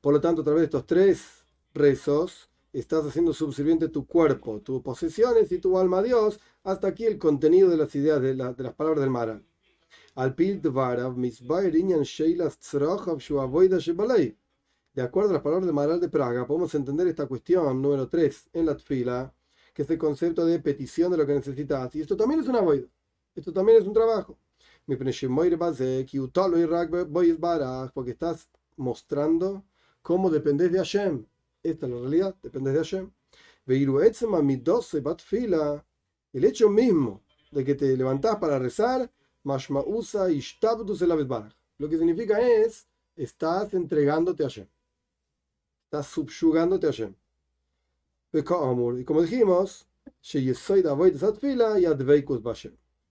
Por 0.00 0.14
lo 0.14 0.20
tanto, 0.20 0.42
a 0.42 0.44
través 0.44 0.60
de 0.60 0.64
estos 0.66 0.86
tres 0.86 1.44
rezos, 1.74 2.48
estás 2.72 3.04
haciendo 3.04 3.32
subserviente 3.32 3.88
tu 3.88 4.06
cuerpo, 4.06 4.60
tus 4.60 4.82
posesiones 4.82 5.50
y 5.52 5.58
tu 5.58 5.78
alma 5.78 5.98
a 5.98 6.02
Dios. 6.02 6.40
Hasta 6.64 6.88
aquí 6.88 7.04
el 7.06 7.18
contenido 7.18 7.68
de 7.68 7.76
las 7.76 7.94
ideas 7.94 8.20
de, 8.20 8.34
la, 8.34 8.52
de 8.52 8.62
las 8.62 8.74
palabras 8.74 9.00
del 9.00 9.10
Mara. 9.10 9.42
De 14.92 15.02
acuerdo 15.02 15.30
a 15.30 15.34
las 15.34 15.42
palabras 15.42 15.66
del 15.66 15.74
Maral 15.74 16.00
de 16.00 16.08
Praga, 16.08 16.46
podemos 16.46 16.74
entender 16.74 17.06
esta 17.06 17.26
cuestión 17.26 17.80
número 17.80 18.08
3 18.08 18.50
en 18.52 18.66
la 18.66 18.76
tfila, 18.76 19.32
que 19.72 19.82
es 19.82 19.90
el 19.90 19.98
concepto 19.98 20.44
de 20.44 20.58
petición 20.58 21.12
de 21.12 21.16
lo 21.16 21.26
que 21.26 21.34
necesitas. 21.34 21.94
Y 21.94 22.00
esto 22.00 22.16
también 22.16 22.40
es 22.40 22.48
una 22.48 22.60
void. 22.60 22.84
Esto 23.34 23.52
también 23.52 23.80
es 23.80 23.86
un 23.86 23.94
trabajo. 23.94 24.36
Porque 27.94 28.10
estás 28.10 28.48
mostrando 28.76 29.64
cómo 30.02 30.28
dependes 30.28 30.72
de 30.72 30.78
Hashem. 30.78 31.24
Esta 31.62 31.86
es 31.86 31.92
la 31.92 32.00
realidad, 32.00 32.34
dependes 32.42 32.72
de 32.72 32.78
Hashem. 32.78 33.10
El 36.32 36.44
hecho 36.44 36.70
mismo 36.70 37.22
de 37.50 37.64
que 37.64 37.74
te 37.74 37.96
levantás 37.96 38.36
para 38.36 38.58
rezar, 38.58 39.10
lo 39.42 39.58
que 41.88 41.98
significa 41.98 42.40
es, 42.40 42.86
estás 43.16 43.74
entregándote 43.74 44.42
a 44.42 44.46
Hashem. 44.46 44.66
Estás 45.84 46.06
subyugándote 46.06 46.86
a 46.86 46.90
Hashem. 46.90 47.14
Y 48.32 48.42
como 48.42 49.22
dijimos, 49.22 49.86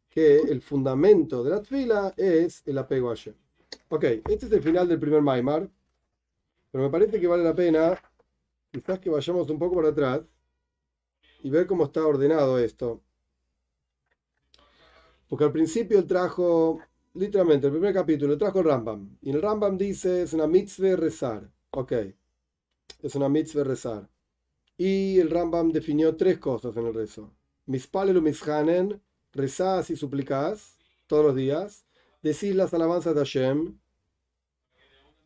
que 0.10 0.40
el 0.40 0.62
fundamento 0.62 1.44
de 1.44 1.50
la 1.50 1.62
tfila 1.62 2.14
es 2.18 2.64
el 2.66 2.78
apego 2.78 3.12
a 3.12 3.16
Hashem. 3.16 3.36
Ok, 3.90 4.04
este 4.04 4.46
es 4.46 4.52
el 4.52 4.64
final 4.64 4.88
del 4.88 5.00
primer 5.00 5.22
Maimar, 5.22 5.70
pero 6.72 6.84
me 6.84 6.90
parece 6.90 7.20
que 7.20 7.28
vale 7.28 7.44
la 7.44 7.56
pena 7.56 8.00
quizás 8.72 9.00
que 9.00 9.10
vayamos 9.10 9.50
un 9.50 9.60
poco 9.60 9.76
para 9.76 9.90
atrás 9.90 10.22
y 11.44 11.50
ver 11.50 11.68
cómo 11.68 11.86
está 11.86 12.06
ordenado 12.06 12.58
esto. 12.60 13.02
Porque 15.28 15.46
al 15.46 15.52
principio 15.52 16.00
él 16.00 16.08
trajo, 16.08 16.80
literalmente, 17.14 17.68
el 17.68 17.74
primer 17.74 17.94
capítulo, 17.94 18.38
trajo 18.38 18.60
el 18.60 18.66
Rambam. 18.66 19.18
Y 19.22 19.30
el 19.30 19.42
Rambam 19.42 19.78
dice, 19.78 20.24
es 20.24 20.34
una 20.34 20.48
mitzvah 20.48 20.96
rezar. 20.96 21.52
Ok 21.72 21.94
es 23.02 23.16
una 23.16 23.30
mitzvah 23.30 23.64
rezar. 23.64 24.10
Y 24.78 25.20
el 25.20 25.30
Rambam 25.30 25.72
definió 25.72 26.16
tres 26.16 26.40
cosas 26.40 26.76
en 26.78 26.88
el 26.88 26.94
rezo. 26.94 27.34
Mispalelu 27.66 28.22
mishanen, 28.22 29.02
rezás 29.34 29.90
y 29.90 29.96
suplicás 29.96 30.78
todos 31.08 31.26
los 31.26 31.36
días, 31.36 31.86
decís 32.22 32.56
las 32.56 32.74
alabanzas 32.74 33.14
de 33.14 33.22
Hashem, 33.22 33.80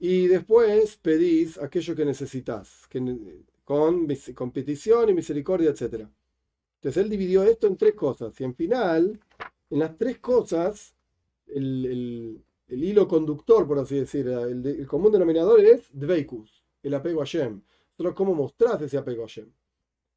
y 0.05 0.27
después 0.27 0.97
pedís 0.97 1.57
aquello 1.57 1.95
que 1.95 2.03
necesitas, 2.03 2.89
con, 3.63 4.05
con 4.35 4.51
petición 4.51 5.07
y 5.07 5.13
misericordia, 5.13 5.69
etc. 5.69 6.09
Entonces 6.75 7.01
él 7.01 7.09
dividió 7.09 7.43
esto 7.43 7.67
en 7.67 7.77
tres 7.77 7.93
cosas, 7.93 8.37
y 8.41 8.43
en 8.43 8.53
final, 8.53 9.17
en 9.69 9.79
las 9.79 9.97
tres 9.97 10.19
cosas, 10.19 10.93
el, 11.47 12.43
hilo 12.67 13.07
conductor, 13.07 13.65
por 13.65 13.79
así 13.79 13.95
decir, 13.95 14.27
el, 14.27 14.85
común 14.87 15.13
denominador 15.13 15.61
es 15.61 15.87
Dveikus 15.93 16.65
el 16.81 16.95
apego 16.95 17.21
a 17.21 17.25
Shem. 17.25 17.61
Pero 17.95 18.13
¿cómo 18.13 18.35
mostrás 18.35 18.81
ese 18.81 18.97
apego 18.97 19.23
a 19.23 19.27
Shem? 19.27 19.53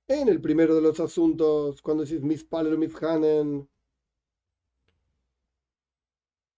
En 0.09 0.29
el 0.29 0.41
primero 0.41 0.75
de 0.75 0.83
los 0.83 0.99
asuntos, 0.99 1.81
cuando 1.81 2.03
decís 2.03 2.23
mis 2.23 2.43
palero 2.43 2.77
mis 2.77 3.01
hanen, 3.01 3.69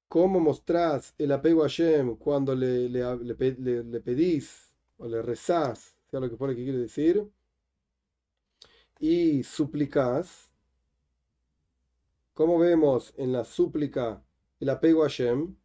¿cómo 0.08 0.40
mostrás 0.40 1.14
el 1.18 1.32
apego 1.32 1.64
a 1.64 1.68
Shem 1.68 2.16
cuando 2.16 2.54
le, 2.54 2.88
le, 2.88 4.00
pedís 4.00 4.72
o 4.98 5.06
le 5.06 5.22
rezás, 5.22 5.94
sea 6.10 6.20
lo 6.20 6.30
que 6.30 6.36
fuera 6.36 6.54
que 6.54 6.64
quiere 6.64 6.78
decir? 6.78 7.28
Y 9.00 9.42
suplicás. 9.44 10.50
¿Cómo 12.34 12.58
vemos 12.58 13.12
en 13.16 13.32
la 13.32 13.44
súplica 13.44 14.22
el 14.60 14.68
apego 14.70 15.04
a 15.04 15.08
Shem? 15.08 15.56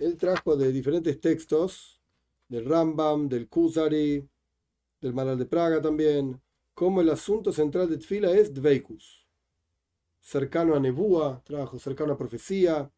él 0.00 0.16
trajo 0.16 0.56
de 0.56 0.72
diferentes 0.72 1.20
textos, 1.20 2.00
del 2.48 2.64
Rambam, 2.64 3.28
del 3.28 3.48
Kuzari, 3.48 4.26
del 5.00 5.14
Maral 5.14 5.38
de 5.38 5.44
Praga 5.44 5.80
también, 5.80 6.40
como 6.74 7.02
el 7.02 7.10
asunto 7.10 7.52
central 7.52 7.88
de 7.90 7.98
Tfila 7.98 8.32
es 8.32 8.52
Dveikus. 8.52 9.19
Cercano 10.20 10.74
a 10.74 10.80
Nebúa, 10.80 11.42
trajo 11.44 11.78
cercano 11.78 12.12
a 12.12 12.18
profecía, 12.18 12.90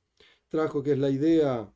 trajo 0.48 0.82
que 0.82 0.92
es 0.92 0.98
la 0.98 1.10
idea 1.10 1.72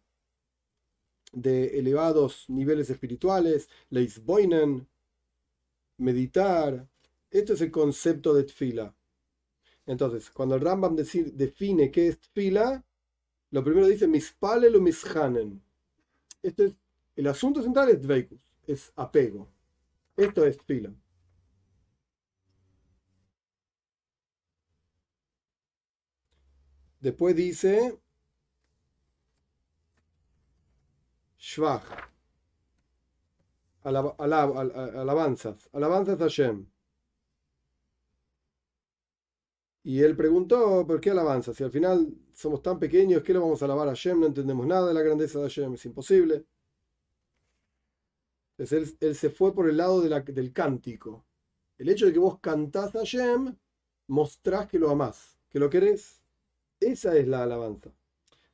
de 1.32 1.78
elevados 1.78 2.44
niveles 2.48 2.90
espirituales, 2.90 3.68
Leisboinen, 3.90 4.88
meditar. 5.98 6.88
Esto 7.30 7.54
es 7.54 7.60
el 7.60 7.70
concepto 7.70 8.34
de 8.34 8.44
Tfila. 8.44 8.94
Entonces, 9.86 10.30
cuando 10.30 10.56
el 10.56 10.60
Rambam 10.60 10.96
define 10.96 11.90
qué 11.90 12.08
es 12.08 12.18
Tfila, 12.18 12.84
lo 13.50 13.62
primero 13.62 13.86
dice 13.86 14.08
mispalel 14.08 14.76
o 14.76 14.80
mishanen. 14.80 15.62
Esto 16.42 16.64
es, 16.64 16.74
el 17.14 17.26
asunto 17.28 17.62
central 17.62 17.88
es 17.90 18.02
dveikus, 18.02 18.40
es 18.66 18.92
apego. 18.96 19.48
Esto 20.16 20.44
es 20.44 20.58
fila. 20.62 20.92
Después 27.00 27.36
dice 27.36 28.00
Shvach. 31.38 31.84
alabanzas. 33.84 35.68
Alabanzas 35.72 36.20
a 36.20 36.24
Hashem. 36.24 36.66
Y 39.84 40.02
él 40.02 40.16
preguntó, 40.16 40.84
¿por 40.84 41.00
qué 41.00 41.10
alabanza? 41.10 41.54
Si 41.54 41.62
al 41.62 41.70
final 41.70 42.12
somos 42.34 42.60
tan 42.60 42.80
pequeños, 42.80 43.22
¿qué 43.22 43.32
lo 43.32 43.42
vamos 43.42 43.62
a 43.62 43.66
alabar 43.66 43.86
a 43.86 43.92
Hashem? 43.92 44.18
No 44.18 44.26
entendemos 44.26 44.66
nada 44.66 44.88
de 44.88 44.94
la 44.94 45.02
grandeza 45.02 45.38
de 45.38 45.44
Hashem, 45.44 45.74
es 45.74 45.86
imposible. 45.86 46.44
Entonces 48.58 48.96
él, 48.98 49.14
se 49.14 49.30
fue 49.30 49.54
por 49.54 49.68
el 49.68 49.76
lado 49.76 50.00
del 50.00 50.52
cántico. 50.52 51.24
El 51.78 51.88
hecho 51.88 52.06
de 52.06 52.12
que 52.12 52.18
vos 52.18 52.40
cantás 52.40 52.96
a 52.96 52.98
Hashem, 52.98 53.56
mostrás 54.08 54.66
que 54.66 54.80
lo 54.80 54.90
amás, 54.90 55.38
que 55.48 55.60
lo 55.60 55.70
querés. 55.70 56.20
Esa 56.80 57.16
es 57.16 57.26
la 57.26 57.42
alabanza. 57.42 57.92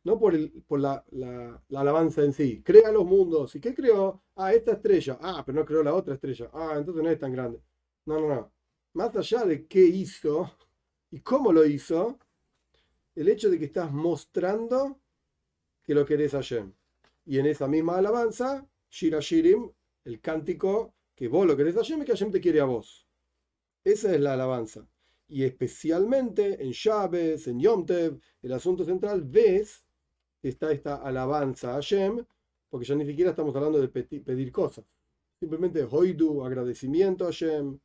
No 0.05 0.19
por, 0.19 0.35
el, 0.35 0.51
por 0.67 0.81
la, 0.81 1.05
la, 1.11 1.63
alabanza 1.75 2.25
en 2.25 2.33
sí. 2.33 2.63
Crea 2.63 2.91
los 2.91 3.05
mundos. 3.05 3.55
¿Y 3.55 3.61
qué 3.61 3.75
creó? 3.75 4.23
Ah, 4.37 4.53
esta 4.53 4.73
estrella. 4.73 5.19
Ah, 5.21 5.43
pero 5.47 5.61
no 5.61 5.65
creó 5.65 5.83
la 5.83 5.95
otra 5.95 6.15
estrella. 6.15 6.51
Ah, 6.53 6.75
entonces 6.77 7.03
no 7.03 7.11
es 7.11 7.19
tan 7.19 7.33
grande. 7.33 7.61
No, 8.07 8.21
no, 8.21 8.29
no. 8.29 8.53
Más 8.95 9.15
allá 9.17 9.45
de 9.45 9.67
qué 9.67 9.81
hizo, 9.81 10.51
¿Y 11.13 11.21
cómo 11.21 11.53
lo 11.53 11.67
hizo? 11.67 12.19
El 13.15 13.29
hecho 13.29 13.51
de 13.51 13.59
que 13.59 13.67
estás 13.67 13.93
mostrando 13.93 14.99
que 15.83 15.95
lo 15.95 16.07
querés 16.07 16.33
a 16.33 16.39
Hashem. 16.39 16.73
Y 17.27 17.39
en 17.39 17.45
esa 17.45 17.69
misma 17.69 17.99
alabanza, 17.99 18.67
Shira 18.91 19.21
Shirim, 19.21 19.71
el 20.05 20.23
cántico 20.23 20.95
que 21.15 21.29
vos 21.29 21.47
lo 21.47 21.55
querés 21.55 21.77
a 21.77 21.81
Hashem 21.81 22.01
y 22.01 22.05
que 22.07 22.13
Hashem 22.13 22.31
te 22.31 22.41
quiere 22.41 22.61
a 22.61 22.65
vos. 22.65 23.07
Esa 23.85 24.15
es 24.15 24.21
la 24.23 24.33
alabanza. 24.33 24.89
Y 25.29 25.45
especialmente 25.45 26.63
en 26.63 26.71
Shabes, 26.73 27.47
en 27.49 27.61
Yom 27.61 27.87
el 28.43 28.53
asunto 28.53 28.85
central, 28.85 29.23
ves 29.23 29.85
que 30.41 30.49
está 30.49 30.73
esta 30.73 30.97
alabanza 30.97 31.71
a 31.71 31.75
Hashem, 31.75 32.25
porque 32.69 32.87
ya 32.87 32.95
ni 32.95 33.07
siquiera 33.07 33.31
estamos 33.31 33.55
hablando 33.57 33.81
de 33.81 33.89
pedir 33.89 34.53
cosas. 34.53 34.85
Simplemente 35.39 35.85
hoidu, 35.85 36.45
agradecimiento 36.45 37.25
a 37.25 37.29
Hashem, 37.29 37.79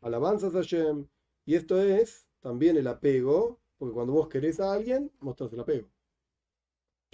alabanzas 0.00 0.54
a 0.54 0.58
Hashem. 0.58 1.06
Y 1.44 1.54
esto 1.54 1.80
es 1.82 2.26
también 2.40 2.76
el 2.76 2.86
apego, 2.86 3.60
porque 3.78 3.94
cuando 3.94 4.12
vos 4.12 4.28
querés 4.28 4.60
a 4.60 4.72
alguien, 4.72 5.10
mostrás 5.20 5.52
el 5.52 5.60
apego 5.60 5.88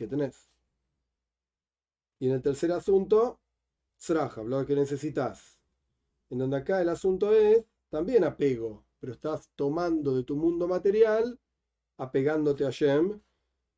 que 0.01 0.07
tenés. 0.07 0.51
Y 2.19 2.29
en 2.29 2.35
el 2.35 2.43
tercer 2.43 2.73
asunto, 2.73 3.39
Sraja, 3.99 4.43
lo 4.43 4.65
que 4.65 4.75
necesitas. 4.75 5.61
En 6.31 6.39
donde 6.39 6.57
acá 6.57 6.81
el 6.81 6.89
asunto 6.89 7.35
es 7.35 7.67
también 7.91 8.25
apego, 8.25 8.83
pero 9.01 9.13
estás 9.13 9.51
tomando 9.57 10.15
de 10.15 10.25
tu 10.25 10.37
mundo 10.37 10.69
material, 10.69 11.39
apegándote 11.99 12.67
a 12.67 12.71
Shem, 12.71 13.21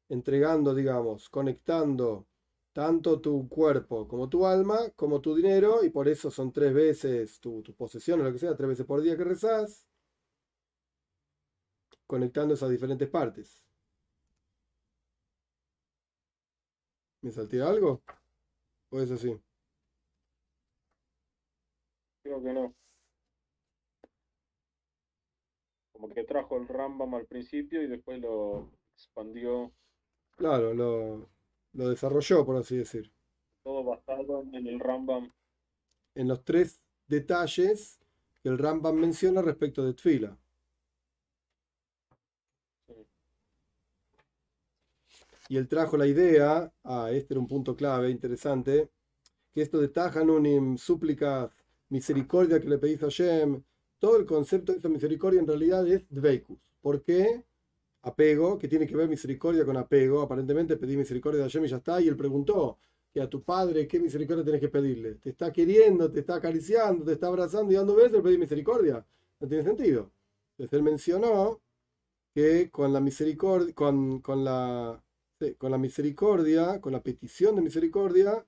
entregando, 0.09 0.75
digamos, 0.75 1.29
conectando 1.31 2.27
tanto 2.73 3.21
tu 3.21 3.49
cuerpo 3.49 4.09
como 4.09 4.29
tu 4.29 4.47
alma, 4.47 4.91
como 4.97 5.21
tu 5.21 5.35
dinero, 5.35 5.85
y 5.85 5.91
por 5.91 6.09
eso 6.09 6.31
son 6.31 6.53
tres 6.53 6.75
veces 6.75 7.41
tu, 7.41 7.63
tu 7.63 7.75
posesión 7.75 8.21
o 8.21 8.25
lo 8.25 8.33
que 8.33 8.39
sea, 8.39 8.57
tres 8.57 8.69
veces 8.69 8.87
por 8.87 9.01
día 9.03 9.17
que 9.17 9.25
rezás, 9.25 9.87
conectando 12.07 12.55
esas 12.55 12.71
diferentes 12.71 13.09
partes. 13.09 13.63
¿Me 17.23 17.31
salté 17.33 17.61
algo? 17.63 18.03
¿O 18.91 19.01
es 19.01 19.11
así? 19.11 19.41
Creo 22.23 22.43
que 22.43 22.53
no. 22.53 22.75
Como 26.03 26.13
que 26.13 26.25
trajo 26.25 26.57
el 26.57 26.67
Rambam 26.67 27.15
al 27.15 27.27
principio 27.27 27.81
y 27.81 27.87
después 27.87 28.19
lo 28.19 28.69
expandió. 28.93 29.71
Claro, 30.35 30.75
lo, 30.75 31.31
lo 31.75 31.89
desarrolló, 31.91 32.45
por 32.45 32.57
así 32.57 32.77
decir. 32.77 33.13
Todo 33.63 33.85
basado 33.85 34.43
en 34.53 34.67
el 34.67 34.81
Rambam. 34.81 35.31
En 36.17 36.27
los 36.27 36.43
tres 36.45 36.83
detalles 37.07 38.01
que 38.43 38.49
el 38.49 38.59
Rambam 38.59 38.97
menciona 38.97 39.43
respecto 39.43 39.85
de 39.85 39.95
Tfila. 39.95 40.37
Y 45.49 45.57
él 45.57 45.69
trajo 45.69 45.97
la 45.97 46.09
idea, 46.09 46.73
ah, 46.83 47.13
este 47.13 47.35
era 47.35 47.41
un 47.41 47.47
punto 47.47 47.77
clave, 47.77 48.11
interesante, 48.11 48.91
que 49.53 49.63
esto 49.63 49.79
de 49.79 49.87
Tajanunim, 49.87 50.79
súplicas, 50.79 51.49
misericordia 51.91 52.61
que 52.61 52.69
le 52.69 52.79
pedís 52.79 53.01
a 53.05 53.07
Hashem, 53.07 53.63
todo 54.03 54.17
el 54.17 54.27
concepto 54.27 54.73
de 54.73 54.79
esa 54.79 54.89
misericordia 54.89 55.39
en 55.39 55.47
realidad 55.47 55.87
es 55.87 56.03
Dveikus. 56.11 56.59
¿Por 56.81 57.05
qué? 57.05 57.45
Apego, 58.03 58.59
que 58.59 58.67
tiene 58.67 58.85
que 58.85 58.97
ver 58.97 59.09
misericordia 59.09 59.65
con 59.65 59.77
apego. 59.77 60.23
Aparentemente 60.23 60.77
pedí 60.77 60.97
misericordia 60.97 61.39
de 61.39 61.45
Hashem 61.45 61.67
y 61.67 61.69
ya 61.69 61.77
está. 61.77 62.01
Y 62.01 62.09
él 62.09 62.17
preguntó 62.17 62.79
que 63.15 63.21
a 63.21 63.31
tu 63.31 63.45
padre, 63.45 63.87
¿qué 63.87 64.01
misericordia 64.01 64.45
tenés 64.45 64.61
que 64.61 64.69
pedirle? 64.69 65.15
Te 65.15 65.31
está 65.31 65.53
queriendo, 65.53 66.11
te 66.11 66.19
está 66.19 66.35
acariciando, 66.35 67.05
te 67.05 67.13
está 67.13 67.29
abrazando 67.29 67.71
y 67.71 67.77
dando 67.77 67.95
besos, 67.95 68.15
le 68.15 68.23
pedí 68.23 68.39
misericordia. 68.39 69.07
No 69.39 69.47
tiene 69.47 69.63
sentido. 69.63 70.11
Entonces 70.59 70.77
él 70.77 70.83
mencionó 70.83 71.61
que 72.35 72.73
con 72.73 72.93
la 72.93 72.99
misericordia, 72.99 73.73
con, 73.73 74.21
con 74.21 74.45
la 74.45 75.01
con 75.59 75.71
la 75.71 75.79
misericordia, 75.79 76.81
con 76.81 76.93
la 76.93 77.03
petición 77.03 77.55
de 77.55 77.63
misericordia, 77.63 78.45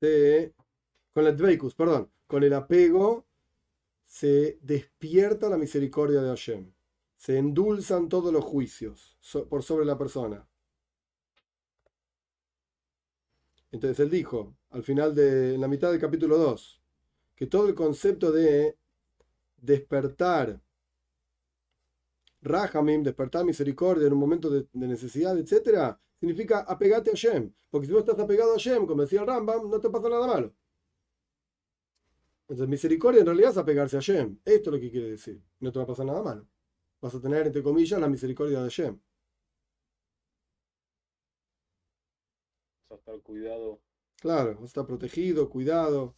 con 0.00 1.26
el 1.26 1.36
dveikus, 1.36 1.76
perdón, 1.76 2.10
con 2.26 2.42
el 2.42 2.52
apego, 2.52 3.27
se 4.08 4.58
despierta 4.62 5.50
la 5.50 5.58
misericordia 5.58 6.22
de 6.22 6.30
Hashem. 6.30 6.72
Se 7.14 7.36
endulzan 7.36 8.08
todos 8.08 8.32
los 8.32 8.42
juicios 8.42 9.18
por 9.50 9.62
sobre 9.62 9.84
la 9.84 9.98
persona. 9.98 10.48
Entonces 13.70 14.00
él 14.00 14.08
dijo, 14.08 14.56
al 14.70 14.82
final 14.82 15.14
de 15.14 15.54
en 15.54 15.60
la 15.60 15.68
mitad 15.68 15.90
del 15.90 16.00
capítulo 16.00 16.38
2, 16.38 16.82
que 17.36 17.46
todo 17.46 17.68
el 17.68 17.74
concepto 17.74 18.32
de 18.32 18.78
despertar 19.58 20.58
Rahamim, 22.40 23.02
despertar 23.02 23.44
misericordia 23.44 24.06
en 24.06 24.14
un 24.14 24.20
momento 24.20 24.48
de, 24.48 24.66
necesidad, 24.72 25.36
etc., 25.38 25.98
significa 26.18 26.60
apegate 26.60 27.10
a 27.10 27.14
Shem. 27.14 27.52
Porque 27.70 27.86
si 27.86 27.92
vos 27.92 28.00
estás 28.00 28.18
apegado 28.18 28.54
a 28.54 28.58
Shem, 28.58 28.86
como 28.86 29.02
decía 29.02 29.20
el 29.20 29.26
Rambam, 29.26 29.68
no 29.68 29.78
te 29.78 29.90
pasa 29.90 30.08
nada 30.08 30.26
malo. 30.26 30.54
Entonces, 32.48 32.68
misericordia 32.68 33.20
en 33.20 33.26
realidad 33.26 33.50
es 33.50 33.58
apegarse 33.58 33.98
a 33.98 34.00
Shem. 34.00 34.38
Esto 34.44 34.70
es 34.70 34.74
lo 34.74 34.80
que 34.80 34.90
quiere 34.90 35.10
decir. 35.10 35.42
No 35.60 35.70
te 35.70 35.78
va 35.78 35.84
a 35.84 35.88
pasar 35.88 36.06
nada 36.06 36.22
malo. 36.22 36.48
Vas 37.00 37.14
a 37.14 37.20
tener, 37.20 37.46
entre 37.46 37.62
comillas, 37.62 38.00
la 38.00 38.08
misericordia 38.08 38.62
de 38.62 38.70
Shem. 38.70 38.98
Vas 42.88 42.98
a 42.98 43.00
estar 43.00 43.20
cuidado. 43.22 43.80
Claro, 44.16 44.54
vas 44.54 44.62
a 44.62 44.66
estar 44.66 44.86
protegido, 44.86 45.50
cuidado. 45.50 46.16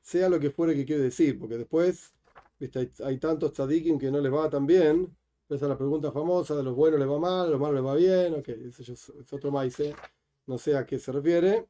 Sea 0.00 0.28
lo 0.30 0.40
que 0.40 0.50
fuere 0.50 0.74
que 0.74 0.86
quiere 0.86 1.02
decir, 1.02 1.38
porque 1.38 1.58
después 1.58 2.14
hay, 3.04 3.18
tantos 3.18 3.52
tzadikim 3.52 3.98
que 3.98 4.10
no 4.10 4.20
les 4.20 4.32
va 4.32 4.48
tan 4.48 4.66
bien 4.66 5.16
esa 5.48 5.66
es 5.66 5.68
la 5.68 5.76
pregunta 5.76 6.10
famosa 6.10 6.54
de 6.56 6.62
los 6.62 6.74
buenos 6.74 6.98
les 6.98 7.08
va 7.08 7.18
mal, 7.18 7.50
los 7.50 7.60
malos 7.60 7.74
les 7.74 7.84
va 7.84 7.94
bien, 7.94 8.34
ok, 8.34 8.48
es 8.48 9.32
otro 9.32 9.50
maíz, 9.50 9.76
no 10.46 10.56
sé 10.56 10.76
a 10.76 10.86
qué 10.86 10.98
se 10.98 11.12
refiere, 11.12 11.68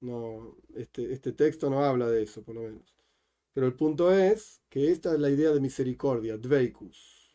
no, 0.00 0.56
este, 0.74 1.12
este 1.12 1.32
texto 1.32 1.70
no 1.70 1.84
habla 1.84 2.08
de 2.08 2.22
eso, 2.22 2.42
por 2.42 2.54
lo 2.54 2.62
menos. 2.62 2.94
Pero 3.52 3.66
el 3.66 3.74
punto 3.74 4.12
es 4.12 4.62
que 4.68 4.90
esta 4.90 5.12
es 5.12 5.20
la 5.20 5.30
idea 5.30 5.50
de 5.50 5.60
misericordia, 5.60 6.36
dveikus, 6.36 7.34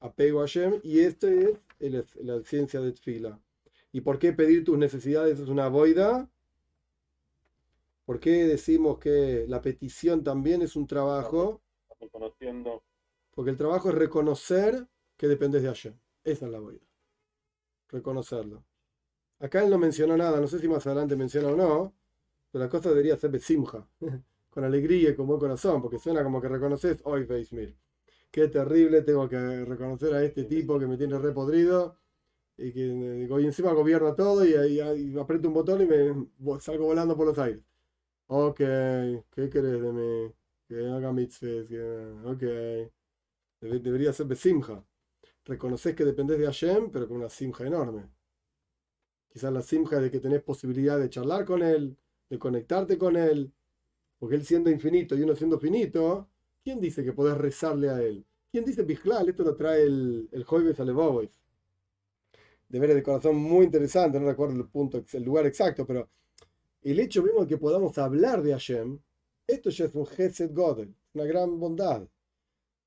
apego 0.00 0.42
a 0.42 0.46
Shem, 0.46 0.80
y 0.82 1.00
esta 1.00 1.28
es 1.30 2.14
la 2.16 2.42
ciencia 2.42 2.80
de 2.80 2.92
Tfila. 2.92 3.40
¿Y 3.92 4.02
por 4.02 4.18
qué 4.18 4.32
pedir 4.32 4.64
tus 4.64 4.78
necesidades 4.78 5.40
es 5.40 5.48
una 5.48 5.68
boida? 5.68 6.30
¿Por 8.04 8.20
qué 8.20 8.44
decimos 8.44 8.98
que 8.98 9.46
la 9.48 9.62
petición 9.62 10.22
también 10.22 10.62
es 10.62 10.76
un 10.76 10.86
trabajo? 10.86 11.60
Reconociendo 11.98 12.82
porque 13.36 13.50
el 13.50 13.58
trabajo 13.58 13.90
es 13.90 13.94
reconocer 13.94 14.88
que 15.18 15.28
dependes 15.28 15.62
de 15.62 15.68
Hashem. 15.68 15.94
Esa 16.24 16.46
es 16.46 16.50
la 16.50 16.58
boida. 16.58 16.80
Reconocerlo. 17.88 18.64
Acá 19.38 19.62
él 19.62 19.70
no 19.70 19.78
mencionó 19.78 20.16
nada, 20.16 20.40
no 20.40 20.46
sé 20.46 20.58
si 20.58 20.68
más 20.68 20.86
adelante 20.86 21.16
menciona 21.16 21.48
o 21.48 21.56
no, 21.56 21.94
pero 22.50 22.64
la 22.64 22.70
cosa 22.70 22.90
debería 22.90 23.16
ser 23.16 23.30
besimja, 23.30 23.86
con 24.50 24.64
alegría 24.64 25.10
y 25.10 25.14
con 25.14 25.26
buen 25.26 25.40
corazón, 25.40 25.82
porque 25.82 25.98
suena 25.98 26.22
como 26.24 26.40
que 26.40 26.48
reconoces, 26.48 27.00
hoy 27.04 27.26
Mil. 27.52 27.76
Qué 28.30 28.48
terrible, 28.48 29.02
tengo 29.02 29.28
que 29.28 29.64
reconocer 29.64 30.14
a 30.14 30.22
este 30.22 30.44
tipo 30.44 30.78
que 30.78 30.86
me 30.86 30.96
tiene 30.96 31.18
repodrido 31.18 31.98
y 32.56 32.72
que 32.72 32.80
y 33.28 33.44
encima 33.44 33.72
gobierna 33.72 34.14
todo 34.14 34.44
y, 34.44 34.54
y, 34.54 35.18
aprieto 35.18 35.48
un 35.48 35.54
botón 35.54 35.82
y 35.82 35.86
me 35.86 36.60
salgo 36.60 36.86
volando 36.86 37.16
por 37.16 37.26
los 37.26 37.38
aires. 37.38 37.62
Ok, 38.28 38.58
¿qué 38.58 39.50
querés 39.50 39.82
de 39.82 39.92
mí? 39.92 40.32
Que 40.68 40.86
haga 40.88 41.12
mitzvahs, 41.12 41.68
que... 41.68 41.80
ok 42.24 42.92
debería 43.60 44.12
ser 44.12 44.26
besimja. 44.26 44.84
Reconoces 45.44 45.94
que 45.94 46.04
dependés 46.04 46.38
de 46.38 46.46
Hashem, 46.46 46.90
pero 46.90 47.08
con 47.08 47.18
una 47.18 47.28
simja 47.28 47.66
enorme. 47.66 48.08
Quizás 49.36 49.52
la 49.52 49.60
simja 49.60 50.00
de 50.00 50.10
que 50.10 50.18
tenés 50.18 50.42
posibilidad 50.42 50.98
de 50.98 51.10
charlar 51.10 51.44
con 51.44 51.62
él, 51.62 51.94
de 52.30 52.38
conectarte 52.38 52.96
con 52.96 53.16
él, 53.16 53.52
porque 54.18 54.34
él 54.34 54.46
siendo 54.46 54.70
infinito 54.70 55.14
y 55.14 55.20
uno 55.20 55.36
siendo 55.36 55.58
finito, 55.58 56.26
¿quién 56.64 56.80
dice 56.80 57.04
que 57.04 57.12
podés 57.12 57.36
rezarle 57.36 57.90
a 57.90 58.00
él? 58.00 58.24
¿Quién 58.50 58.64
dice 58.64 58.82
Bijlal? 58.82 59.28
Esto 59.28 59.42
lo 59.42 59.54
trae 59.54 59.82
el, 59.82 60.26
el 60.32 60.42
Joibes 60.44 60.80
Alevobois. 60.80 61.38
De 62.66 62.80
ver 62.80 62.94
de 62.94 63.02
corazón 63.02 63.36
muy 63.36 63.66
interesante, 63.66 64.18
no 64.18 64.26
recuerdo 64.26 64.56
el 64.56 64.68
punto, 64.68 65.04
el 65.12 65.22
lugar 65.22 65.44
exacto, 65.44 65.86
pero 65.86 66.08
el 66.80 66.98
hecho 66.98 67.22
mismo 67.22 67.42
de 67.42 67.46
que 67.46 67.58
podamos 67.58 67.98
hablar 67.98 68.42
de 68.42 68.52
Hashem, 68.52 68.98
esto 69.46 69.68
ya 69.68 69.84
es 69.84 69.94
un 69.94 70.06
Geset 70.06 70.54
Godel, 70.54 70.94
una 71.12 71.24
gran 71.26 71.60
bondad. 71.60 72.08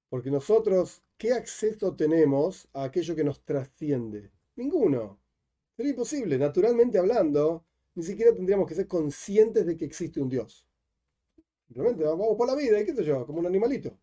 Porque 0.09 0.31
nosotros, 0.31 1.03
¿qué 1.15 1.31
acceso 1.31 1.95
tenemos 1.95 2.67
a 2.73 2.85
aquello 2.85 3.15
que 3.15 3.23
nos 3.23 3.39
trasciende? 3.45 4.31
Ninguno. 4.55 5.19
Sería 5.79 5.91
imposible. 5.91 6.37
Naturalmente 6.37 6.97
hablando, 6.97 7.63
ni 7.95 8.03
siquiera 8.03 8.33
tendríamos 8.33 8.67
que 8.67 8.75
ser 8.75 8.85
conscientes 8.85 9.65
de 9.65 9.77
que 9.77 9.85
existe 9.85 10.19
un 10.19 10.27
Dios. 10.27 10.67
Simplemente 11.67 12.03
vamos 12.03 12.35
por 12.35 12.47
la 12.47 12.55
vida, 12.55 12.81
y 12.81 12.85
qué 12.85 12.93
sé 12.93 13.05
yo, 13.05 13.25
como 13.25 13.39
un 13.39 13.45
animalito. 13.45 13.97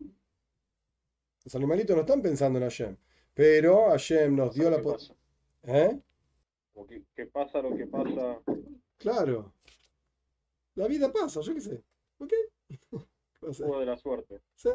Los 1.43 1.53
animalitos 1.53 1.95
no 1.95 2.01
están 2.01 2.23
pensando 2.23 2.57
en 2.57 2.63
Hashem. 2.63 2.97
Pero 3.31 3.89
Hashem 3.91 4.35
nos 4.35 4.55
dio 4.55 4.71
la 4.71 4.81
posibilidad. 4.81 5.17
¿Eh? 5.65 6.01
¿Qué 7.15 7.27
pasa 7.27 7.61
lo 7.61 7.77
que 7.77 7.85
pasa? 7.85 8.41
Claro. 8.97 9.53
La 10.73 10.87
vida 10.87 11.13
pasa, 11.13 11.41
yo 11.41 11.53
qué 11.53 11.61
sé. 11.61 11.83
¿Ok? 12.17 12.33
Juego 13.39 13.79
de 13.81 13.85
la 13.85 13.97
suerte. 13.97 14.41
Sí. 14.55 14.69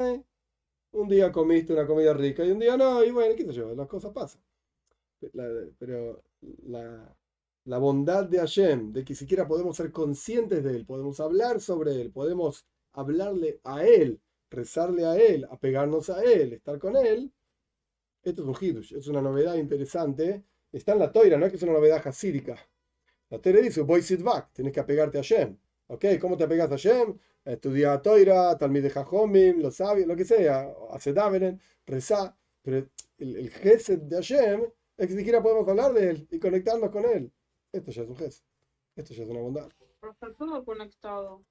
Un 0.93 1.09
día 1.09 1.33
comiste 1.33 1.73
una 1.73 1.85
comida 1.85 2.15
rica 2.15 2.45
y 2.45 2.53
un 2.53 2.61
día 2.61 2.77
no, 2.77 3.03
y 3.03 3.11
bueno, 3.11 3.35
qué 3.35 3.45
sé 3.45 3.53
yo, 3.55 3.75
las 3.75 3.89
cosas 3.89 4.13
pasan. 4.13 4.41
pero 5.81 6.23
la, 6.65 7.79
bondad 7.79 8.25
de 8.25 8.39
Hashem, 8.39 8.93
de 8.93 9.05
que 9.05 9.15
siquiera 9.15 9.47
podemos 9.47 9.77
ser 9.77 9.93
conscientes 9.93 10.63
de 10.65 10.77
Él, 10.77 10.87
podemos 10.87 11.21
hablar 11.21 11.61
sobre 11.61 12.01
Él, 12.01 12.11
podemos 12.13 12.67
hablarle 12.93 13.61
a 13.65 13.85
Él, 13.85 14.21
rezarle 14.51 15.05
a 15.05 15.17
Él, 15.17 15.47
apegarnos 15.51 16.11
a 16.11 16.23
Él, 16.23 16.55
estar 16.55 16.79
con 16.79 16.97
Él, 16.97 17.33
esto 18.23 18.43
es 18.43 18.49
un 18.49 18.57
hidush, 18.61 18.95
es 18.95 19.09
una 19.09 19.21
novedad 19.21 19.57
interesante. 19.57 20.45
Está 20.71 20.93
en 20.93 21.01
la 21.01 21.13
toira, 21.13 21.37
no 21.39 21.47
es 21.47 21.51
que 21.51 21.57
es 21.57 21.63
una 21.63 21.73
novedad 21.73 22.07
hasídica. 22.07 22.57
La 23.31 23.41
toira 23.41 23.61
dice, 23.61 23.83
voy 23.83 24.03
sit 24.03 24.23
back, 24.23 24.53
tienes 24.53 24.73
que 24.73 24.81
apegarte 24.81 25.19
a 25.19 25.23
Hashem. 25.23 25.57
¿Ok? 25.89 26.05
¿Cómo 26.21 26.37
te 26.37 26.45
apegas 26.45 26.69
a 26.69 26.71
Hashem? 26.71 27.19
estudia 27.45 28.01
Toira, 28.01 28.57
Talmid 28.57 28.85
de 28.85 28.91
Jajomim, 28.91 29.61
los 29.61 29.77
sabios, 29.77 30.07
lo 30.07 30.17
que 30.17 30.25
sea, 30.25 30.73
hace 30.93 31.13
Davenen, 31.13 31.61
rezá, 31.87 32.37
pero 32.63 32.89
el, 33.19 33.37
el 33.37 34.09
de 34.09 34.17
Hashem 34.17 34.63
ni 35.09 35.17
siquiera 35.17 35.43
podemos 35.43 35.69
hablar 35.69 35.93
de 35.93 36.11
él 36.11 36.29
y 36.31 36.39
conectarnos 36.39 36.91
con 36.91 37.05
él. 37.05 37.33
Esto 37.73 37.91
ya 37.91 38.03
es 38.03 38.09
un 38.09 38.17
Gesed, 38.17 38.45
esto 38.97 39.15
ya 39.15 39.25
es 39.25 39.29
una 39.29 39.41
bondad. 39.41 39.69
Pero 40.01 40.13
está 40.13 40.33
todo 40.35 40.65
conectado. 40.65 41.45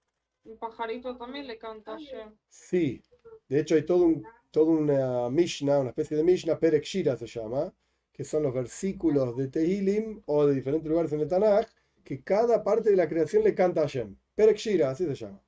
Un 0.43 0.57
pajarito 0.57 1.17
también 1.17 1.47
le 1.47 1.57
canta 1.57 1.93
a 1.93 1.97
Hashem. 1.97 2.33
Sí, 2.49 3.01
de 3.47 3.59
hecho 3.59 3.75
hay 3.75 3.85
todo 3.85 4.05
un, 4.05 4.23
toda 4.49 4.71
una 4.71 5.29
Mishnah, 5.29 5.79
una 5.79 5.89
especie 5.89 6.17
de 6.17 6.23
Mishnah, 6.23 6.59
Perek 6.59 6.83
Shira 6.83 7.15
se 7.15 7.27
llama, 7.27 7.73
que 8.11 8.23
son 8.23 8.43
los 8.43 8.53
versículos 8.53 9.37
de 9.37 9.47
Tehilim 9.47 10.21
o 10.25 10.45
de 10.45 10.55
diferentes 10.55 10.89
lugares 10.89 11.13
en 11.13 11.21
el 11.21 11.27
Tanaj, 11.27 11.67
que 12.03 12.23
cada 12.23 12.63
parte 12.63 12.89
de 12.89 12.95
la 12.95 13.07
creación 13.07 13.43
le 13.43 13.53
canta 13.53 13.81
a 13.81 13.83
Hashem. 13.83 14.15
Perek 14.35 14.57
Shira, 14.57 14.89
así 14.89 15.05
se 15.05 15.15
llama. 15.15 15.41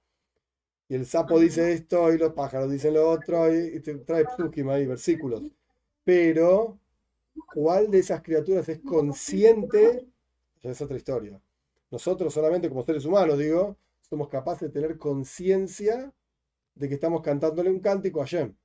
Y 0.89 0.95
el 0.95 1.05
sapo 1.05 1.39
dice 1.39 1.73
esto 1.73 2.13
y 2.13 2.17
los 2.17 2.33
pájaros 2.33 2.71
dicen 2.71 2.93
lo 2.93 3.09
otro 3.09 3.53
y, 3.53 3.79
te 3.79 3.95
trae 3.95 4.25
psukim 4.25 4.69
ahí, 4.69 4.85
versículos. 4.85 5.41
Pero, 6.03 6.79
¿cuál 7.53 7.89
de 7.89 7.99
esas 7.99 8.21
criaturas 8.21 8.67
es 8.69 8.79
consciente? 8.79 10.05
Ya 10.61 10.71
es 10.71 10.81
otra 10.81 10.97
historia. 10.97 11.41
Nosotros 11.91 12.33
solamente 12.33 12.69
como 12.69 12.83
seres 12.83 13.05
humanos, 13.05 13.37
digo, 13.37 13.77
somos 14.01 14.29
capaces 14.29 14.71
de 14.71 14.81
tener 14.81 14.97
conciencia 14.97 16.13
de 16.75 16.87
que 16.87 16.95
estamos 16.95 17.21
cantándole 17.21 17.69
un 17.69 17.79
cántico 17.79 18.21
a 18.21 18.25
Hashem. 18.25 18.55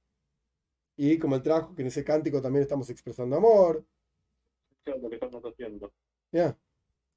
Y 0.97 1.19
como 1.19 1.37
el 1.37 1.43
trajo, 1.43 1.75
que 1.75 1.83
en 1.83 1.89
ese 1.89 2.05
cántico 2.05 2.41
también 2.43 2.63
estamos 2.63 2.91
expresando 2.91 3.37
amor. 3.37 3.85
lo 4.85 5.09
que 5.09 5.15
estamos 5.15 5.43
haciendo. 5.45 5.93
Ya. 6.33 6.57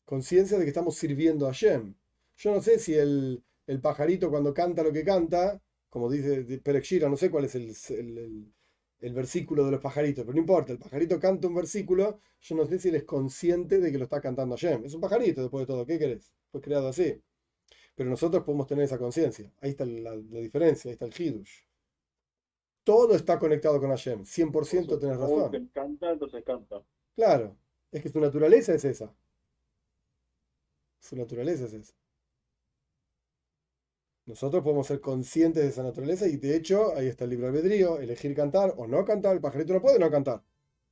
Conciencia 0.05 0.57
de 0.57 0.65
que 0.65 0.69
estamos 0.69 0.95
sirviendo 0.95 1.45
a 1.47 1.49
Hashem. 1.49 1.95
Yo 2.37 2.53
no 2.53 2.61
sé 2.61 2.79
si 2.79 2.93
el, 2.93 3.43
el 3.67 3.81
pajarito 3.81 4.29
cuando 4.29 4.53
canta 4.53 4.83
lo 4.83 4.91
que 4.91 5.03
canta, 5.03 5.61
como 5.89 6.09
dice 6.09 6.59
Perek 6.59 7.01
no 7.07 7.17
sé 7.17 7.29
cuál 7.29 7.45
es 7.45 7.55
el, 7.55 7.75
el, 7.89 8.53
versículo 9.13 9.65
de 9.65 9.71
los 9.71 9.81
pajaritos, 9.81 10.23
pero 10.23 10.35
no 10.35 10.39
importa, 10.39 10.71
el 10.71 10.77
pajarito 10.77 11.19
canta 11.19 11.47
un 11.47 11.55
versículo, 11.55 12.19
yo 12.39 12.55
no 12.55 12.65
sé 12.67 12.77
si 12.77 12.89
él 12.89 12.95
es 12.95 13.03
consciente 13.03 13.79
de 13.79 13.91
que 13.91 13.97
lo 13.97 14.03
está 14.03 14.21
cantando 14.21 14.55
Hashem. 14.55 14.85
Es 14.85 14.93
un 14.93 15.01
pajarito 15.01 15.41
después 15.41 15.63
de 15.63 15.73
todo, 15.73 15.85
¿qué 15.85 15.97
querés? 15.97 16.31
Fue 16.51 16.61
creado 16.61 16.87
así. 16.87 17.19
Pero 17.95 18.09
nosotros 18.09 18.43
podemos 18.43 18.67
tener 18.67 18.85
esa 18.85 18.99
conciencia. 18.99 19.51
Ahí 19.59 19.71
está 19.71 19.85
la, 19.85 20.15
diferencia, 20.15 20.89
ahí 20.89 20.93
está 20.93 21.05
el 21.05 21.13
Hidush. 21.17 21.63
Todo 22.83 23.15
está 23.15 23.39
conectado 23.39 23.79
con 23.79 23.89
Hashem, 23.89 24.23
100% 24.23 24.99
tenés 24.99 25.17
razón. 25.17 25.69
canta, 25.73 26.11
entonces 26.11 26.43
canta. 26.43 26.83
Claro, 27.15 27.57
es 27.91 28.03
que 28.03 28.09
su 28.09 28.19
naturaleza 28.19 28.73
es 28.73 28.85
esa. 28.85 29.13
Su 30.99 31.15
naturaleza 31.15 31.65
es 31.65 31.73
esa. 31.73 31.93
Nosotros 34.25 34.63
podemos 34.63 34.87
ser 34.87 35.01
conscientes 35.01 35.63
de 35.63 35.69
esa 35.69 35.83
naturaleza 35.83 36.27
y 36.27 36.37
de 36.37 36.55
hecho 36.55 36.95
ahí 36.95 37.07
está 37.07 37.23
el 37.23 37.31
libro 37.31 37.47
albedrío, 37.47 37.99
elegir 37.99 38.35
cantar 38.35 38.73
o 38.77 38.87
no 38.87 39.03
cantar. 39.03 39.35
El 39.35 39.41
pajarito 39.41 39.73
no 39.73 39.81
puede 39.81 39.99
no 39.99 40.11
cantar. 40.11 40.43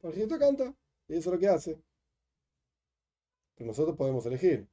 El 0.01 0.09
pajarito 0.09 0.39
canta 0.39 0.73
y 1.07 1.13
eso 1.15 1.29
es 1.29 1.33
lo 1.33 1.39
que 1.39 1.47
hace. 1.47 1.79
Pero 3.55 3.67
nosotros 3.67 3.95
podemos 3.95 4.25
elegir. 4.25 4.67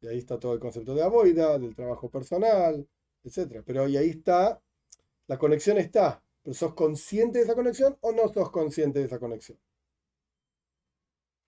Y 0.00 0.06
ahí 0.06 0.18
está 0.18 0.38
todo 0.38 0.54
el 0.54 0.60
concepto 0.60 0.94
de 0.94 1.02
avoida, 1.02 1.58
del 1.58 1.74
trabajo 1.74 2.10
personal, 2.10 2.86
etc. 3.24 3.62
Pero 3.64 3.84
ahí 3.84 3.96
está, 3.96 4.60
la 5.26 5.38
conexión 5.38 5.78
está. 5.78 6.22
Pero 6.42 6.54
¿sos 6.54 6.74
consciente 6.74 7.38
de 7.38 7.44
esa 7.44 7.54
conexión 7.54 7.96
o 8.00 8.12
no 8.12 8.28
sos 8.28 8.50
consciente 8.50 8.98
de 8.98 9.06
esa 9.06 9.18
conexión? 9.18 9.58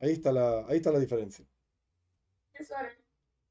Ahí 0.01 0.13
está 0.13 0.33
la, 0.33 0.67
ahí 0.69 0.79
está 0.79 0.91
la 0.91 0.99
diferencia. 0.99 1.47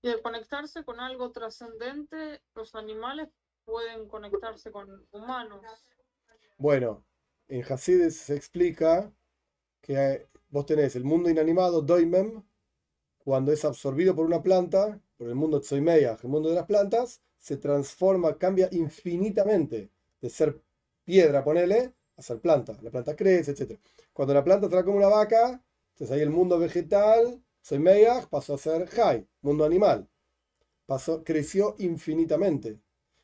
Y 0.05 0.09
al 0.09 0.21
conectarse 0.21 0.83
con 0.83 0.99
algo 0.99 1.31
trascendente, 1.31 2.39
los 2.53 2.75
animales 2.75 3.27
pueden 3.63 4.07
conectarse 4.07 4.71
con 4.71 5.07
humanos. 5.09 5.61
Bueno, 6.59 7.03
en 7.47 7.63
Hasides 7.63 8.15
se 8.15 8.35
explica 8.35 9.11
que 9.81 10.27
vos 10.49 10.67
tenés 10.67 10.95
el 10.95 11.05
mundo 11.05 11.27
inanimado, 11.27 11.81
Doimem, 11.81 12.43
cuando 13.17 13.51
es 13.51 13.65
absorbido 13.65 14.15
por 14.15 14.27
una 14.27 14.43
planta, 14.43 15.01
por 15.17 15.27
el 15.27 15.33
mundo 15.33 15.59
Tzoimeya, 15.59 16.19
el 16.21 16.29
mundo 16.29 16.49
de 16.49 16.55
las 16.55 16.67
plantas, 16.67 17.23
se 17.39 17.57
transforma, 17.57 18.37
cambia 18.37 18.69
infinitamente 18.73 19.89
de 20.21 20.29
ser 20.29 20.61
piedra, 21.03 21.43
ponele, 21.43 21.95
a 22.15 22.21
ser 22.21 22.39
planta. 22.39 22.77
La 22.83 22.91
planta 22.91 23.15
crece, 23.15 23.53
etc. 23.53 23.79
Cuando 24.13 24.35
la 24.35 24.43
planta 24.43 24.69
será 24.69 24.83
como 24.83 24.97
una 24.97 25.07
vaca, 25.07 25.63
entonces 25.93 26.15
ahí 26.15 26.21
el 26.21 26.29
mundo 26.29 26.59
vegetal 26.59 27.41
soy 27.65 27.79
Meyach 27.79 28.27
pasó 28.27 28.53
a 28.53 28.57
ser 28.59 28.85
Jai, 28.87 29.27
mundo 29.41 29.65
animal. 29.65 30.07
Pasó, 30.85 31.23
creció 31.23 31.75
infinitamente. 31.79 32.79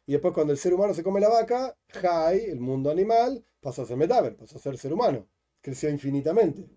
Y 0.08 0.14
después 0.14 0.34
cuando 0.34 0.52
el 0.52 0.58
ser 0.58 0.74
humano 0.74 0.96
se 0.96 1.04
come 1.04 1.20
la 1.22 1.30
vaca, 1.30 1.78
Jai, 1.90 2.46
el 2.46 2.60
mundo 2.60 2.90
animal, 2.90 3.46
pasó 3.60 3.84
a 3.84 3.86
ser 3.86 3.98
Metaver, 3.98 4.36
pasó 4.36 4.58
a 4.58 4.60
ser 4.60 4.80
ser 4.80 4.94
humano. 4.94 5.28
Creció 5.62 5.92
infinitamente. 5.92 6.68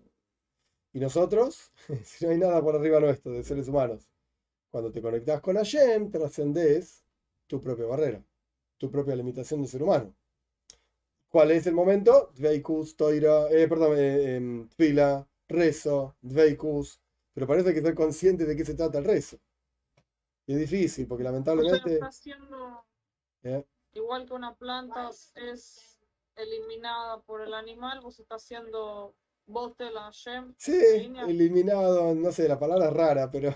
Y 0.93 0.99
nosotros, 0.99 1.71
si 2.03 2.25
no 2.25 2.31
hay 2.33 2.37
nada 2.37 2.61
por 2.61 2.75
arriba 2.75 2.99
nuestro 2.99 3.31
de 3.31 3.43
seres 3.43 3.67
humanos, 3.67 4.11
cuando 4.69 4.91
te 4.91 5.01
conectas 5.01 5.41
con 5.41 5.55
Hashem, 5.55 6.11
trascendes 6.11 7.03
tu 7.47 7.59
propia 7.59 7.87
barrera, 7.87 8.23
tu 8.77 8.91
propia 8.91 9.15
limitación 9.15 9.63
de 9.63 9.67
ser 9.69 9.81
humano. 9.81 10.15
¿Cuál 11.29 11.49
es 11.49 11.65
el 11.65 11.73
momento? 11.73 12.31
Dveikus, 12.35 12.95
Toira, 12.95 13.49
eh, 13.49 13.67
perdón, 13.67 13.97
eh, 13.97 14.35
em, 14.35 14.69
rezo, 15.47 16.15
Dveikus, 16.21 17.01
pero 17.35 17.45
parece 17.45 17.73
que 17.73 17.81
ser 17.81 17.93
consciente 17.93 18.45
de 18.45 18.55
qué 18.55 18.63
se 18.63 18.73
trata 18.73 18.97
el 18.97 19.03
rezo. 19.03 19.37
Y 20.47 20.53
es 20.53 20.59
difícil, 20.59 21.05
porque 21.05 21.25
lamentablemente... 21.25 21.99
¿Eh? 23.43 23.63
Igual 23.93 24.25
que 24.25 24.33
una 24.33 24.55
planta 24.55 25.09
es 25.35 25.99
eliminada 26.35 27.21
por 27.21 27.41
el 27.41 27.53
animal, 27.53 27.99
vos 28.01 28.19
estás 28.19 28.41
haciendo 28.43 29.13
vos 29.47 29.77
de 29.77 29.91
la 29.91 30.09
Shem. 30.11 30.55
Sí, 30.57 30.81
eliminado, 31.27 32.15
no 32.15 32.31
sé, 32.31 32.47
la 32.47 32.57
palabra 32.57 32.87
es 32.87 32.93
rara, 32.93 33.29
pero 33.29 33.53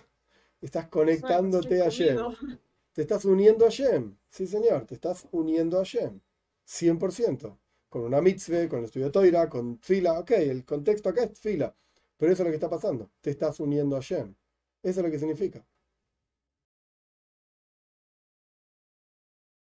estás 0.62 0.90
conectándote 0.90 1.82
a 1.82 1.90
Shem. 1.90 2.18
Te 2.92 3.04
estás 3.04 3.24
uniendo 3.24 3.66
a 3.66 3.70
Shem. 3.70 4.18
Sí, 4.30 4.46
señor, 4.46 4.86
te 4.86 4.96
estás 4.96 5.26
uniendo 5.32 5.80
a 5.80 5.84
Shem. 5.84 6.20
100%. 6.68 7.58
Con 7.88 8.02
una 8.04 8.22
mitzvah, 8.22 8.68
con 8.68 8.80
el 8.80 8.86
estudio 8.86 9.08
de 9.08 9.12
Toira, 9.12 9.50
con 9.50 9.80
fila. 9.80 10.20
Ok, 10.20 10.32
el 10.32 10.66
contexto 10.66 11.10
acá 11.10 11.24
es 11.24 11.40
fila. 11.40 11.74
Pero 12.20 12.34
eso 12.34 12.44
es 12.44 12.48
lo 12.48 12.52
que 12.52 12.58
está 12.58 12.70
pasando. 12.70 13.10
Te 13.22 13.30
estás 13.32 13.60
uniendo 13.62 13.96
a 13.96 14.02
Shem. 14.02 14.36
Eso 14.84 15.00
es 15.00 15.06
lo 15.06 15.12
que 15.12 15.20
significa. 15.20 15.66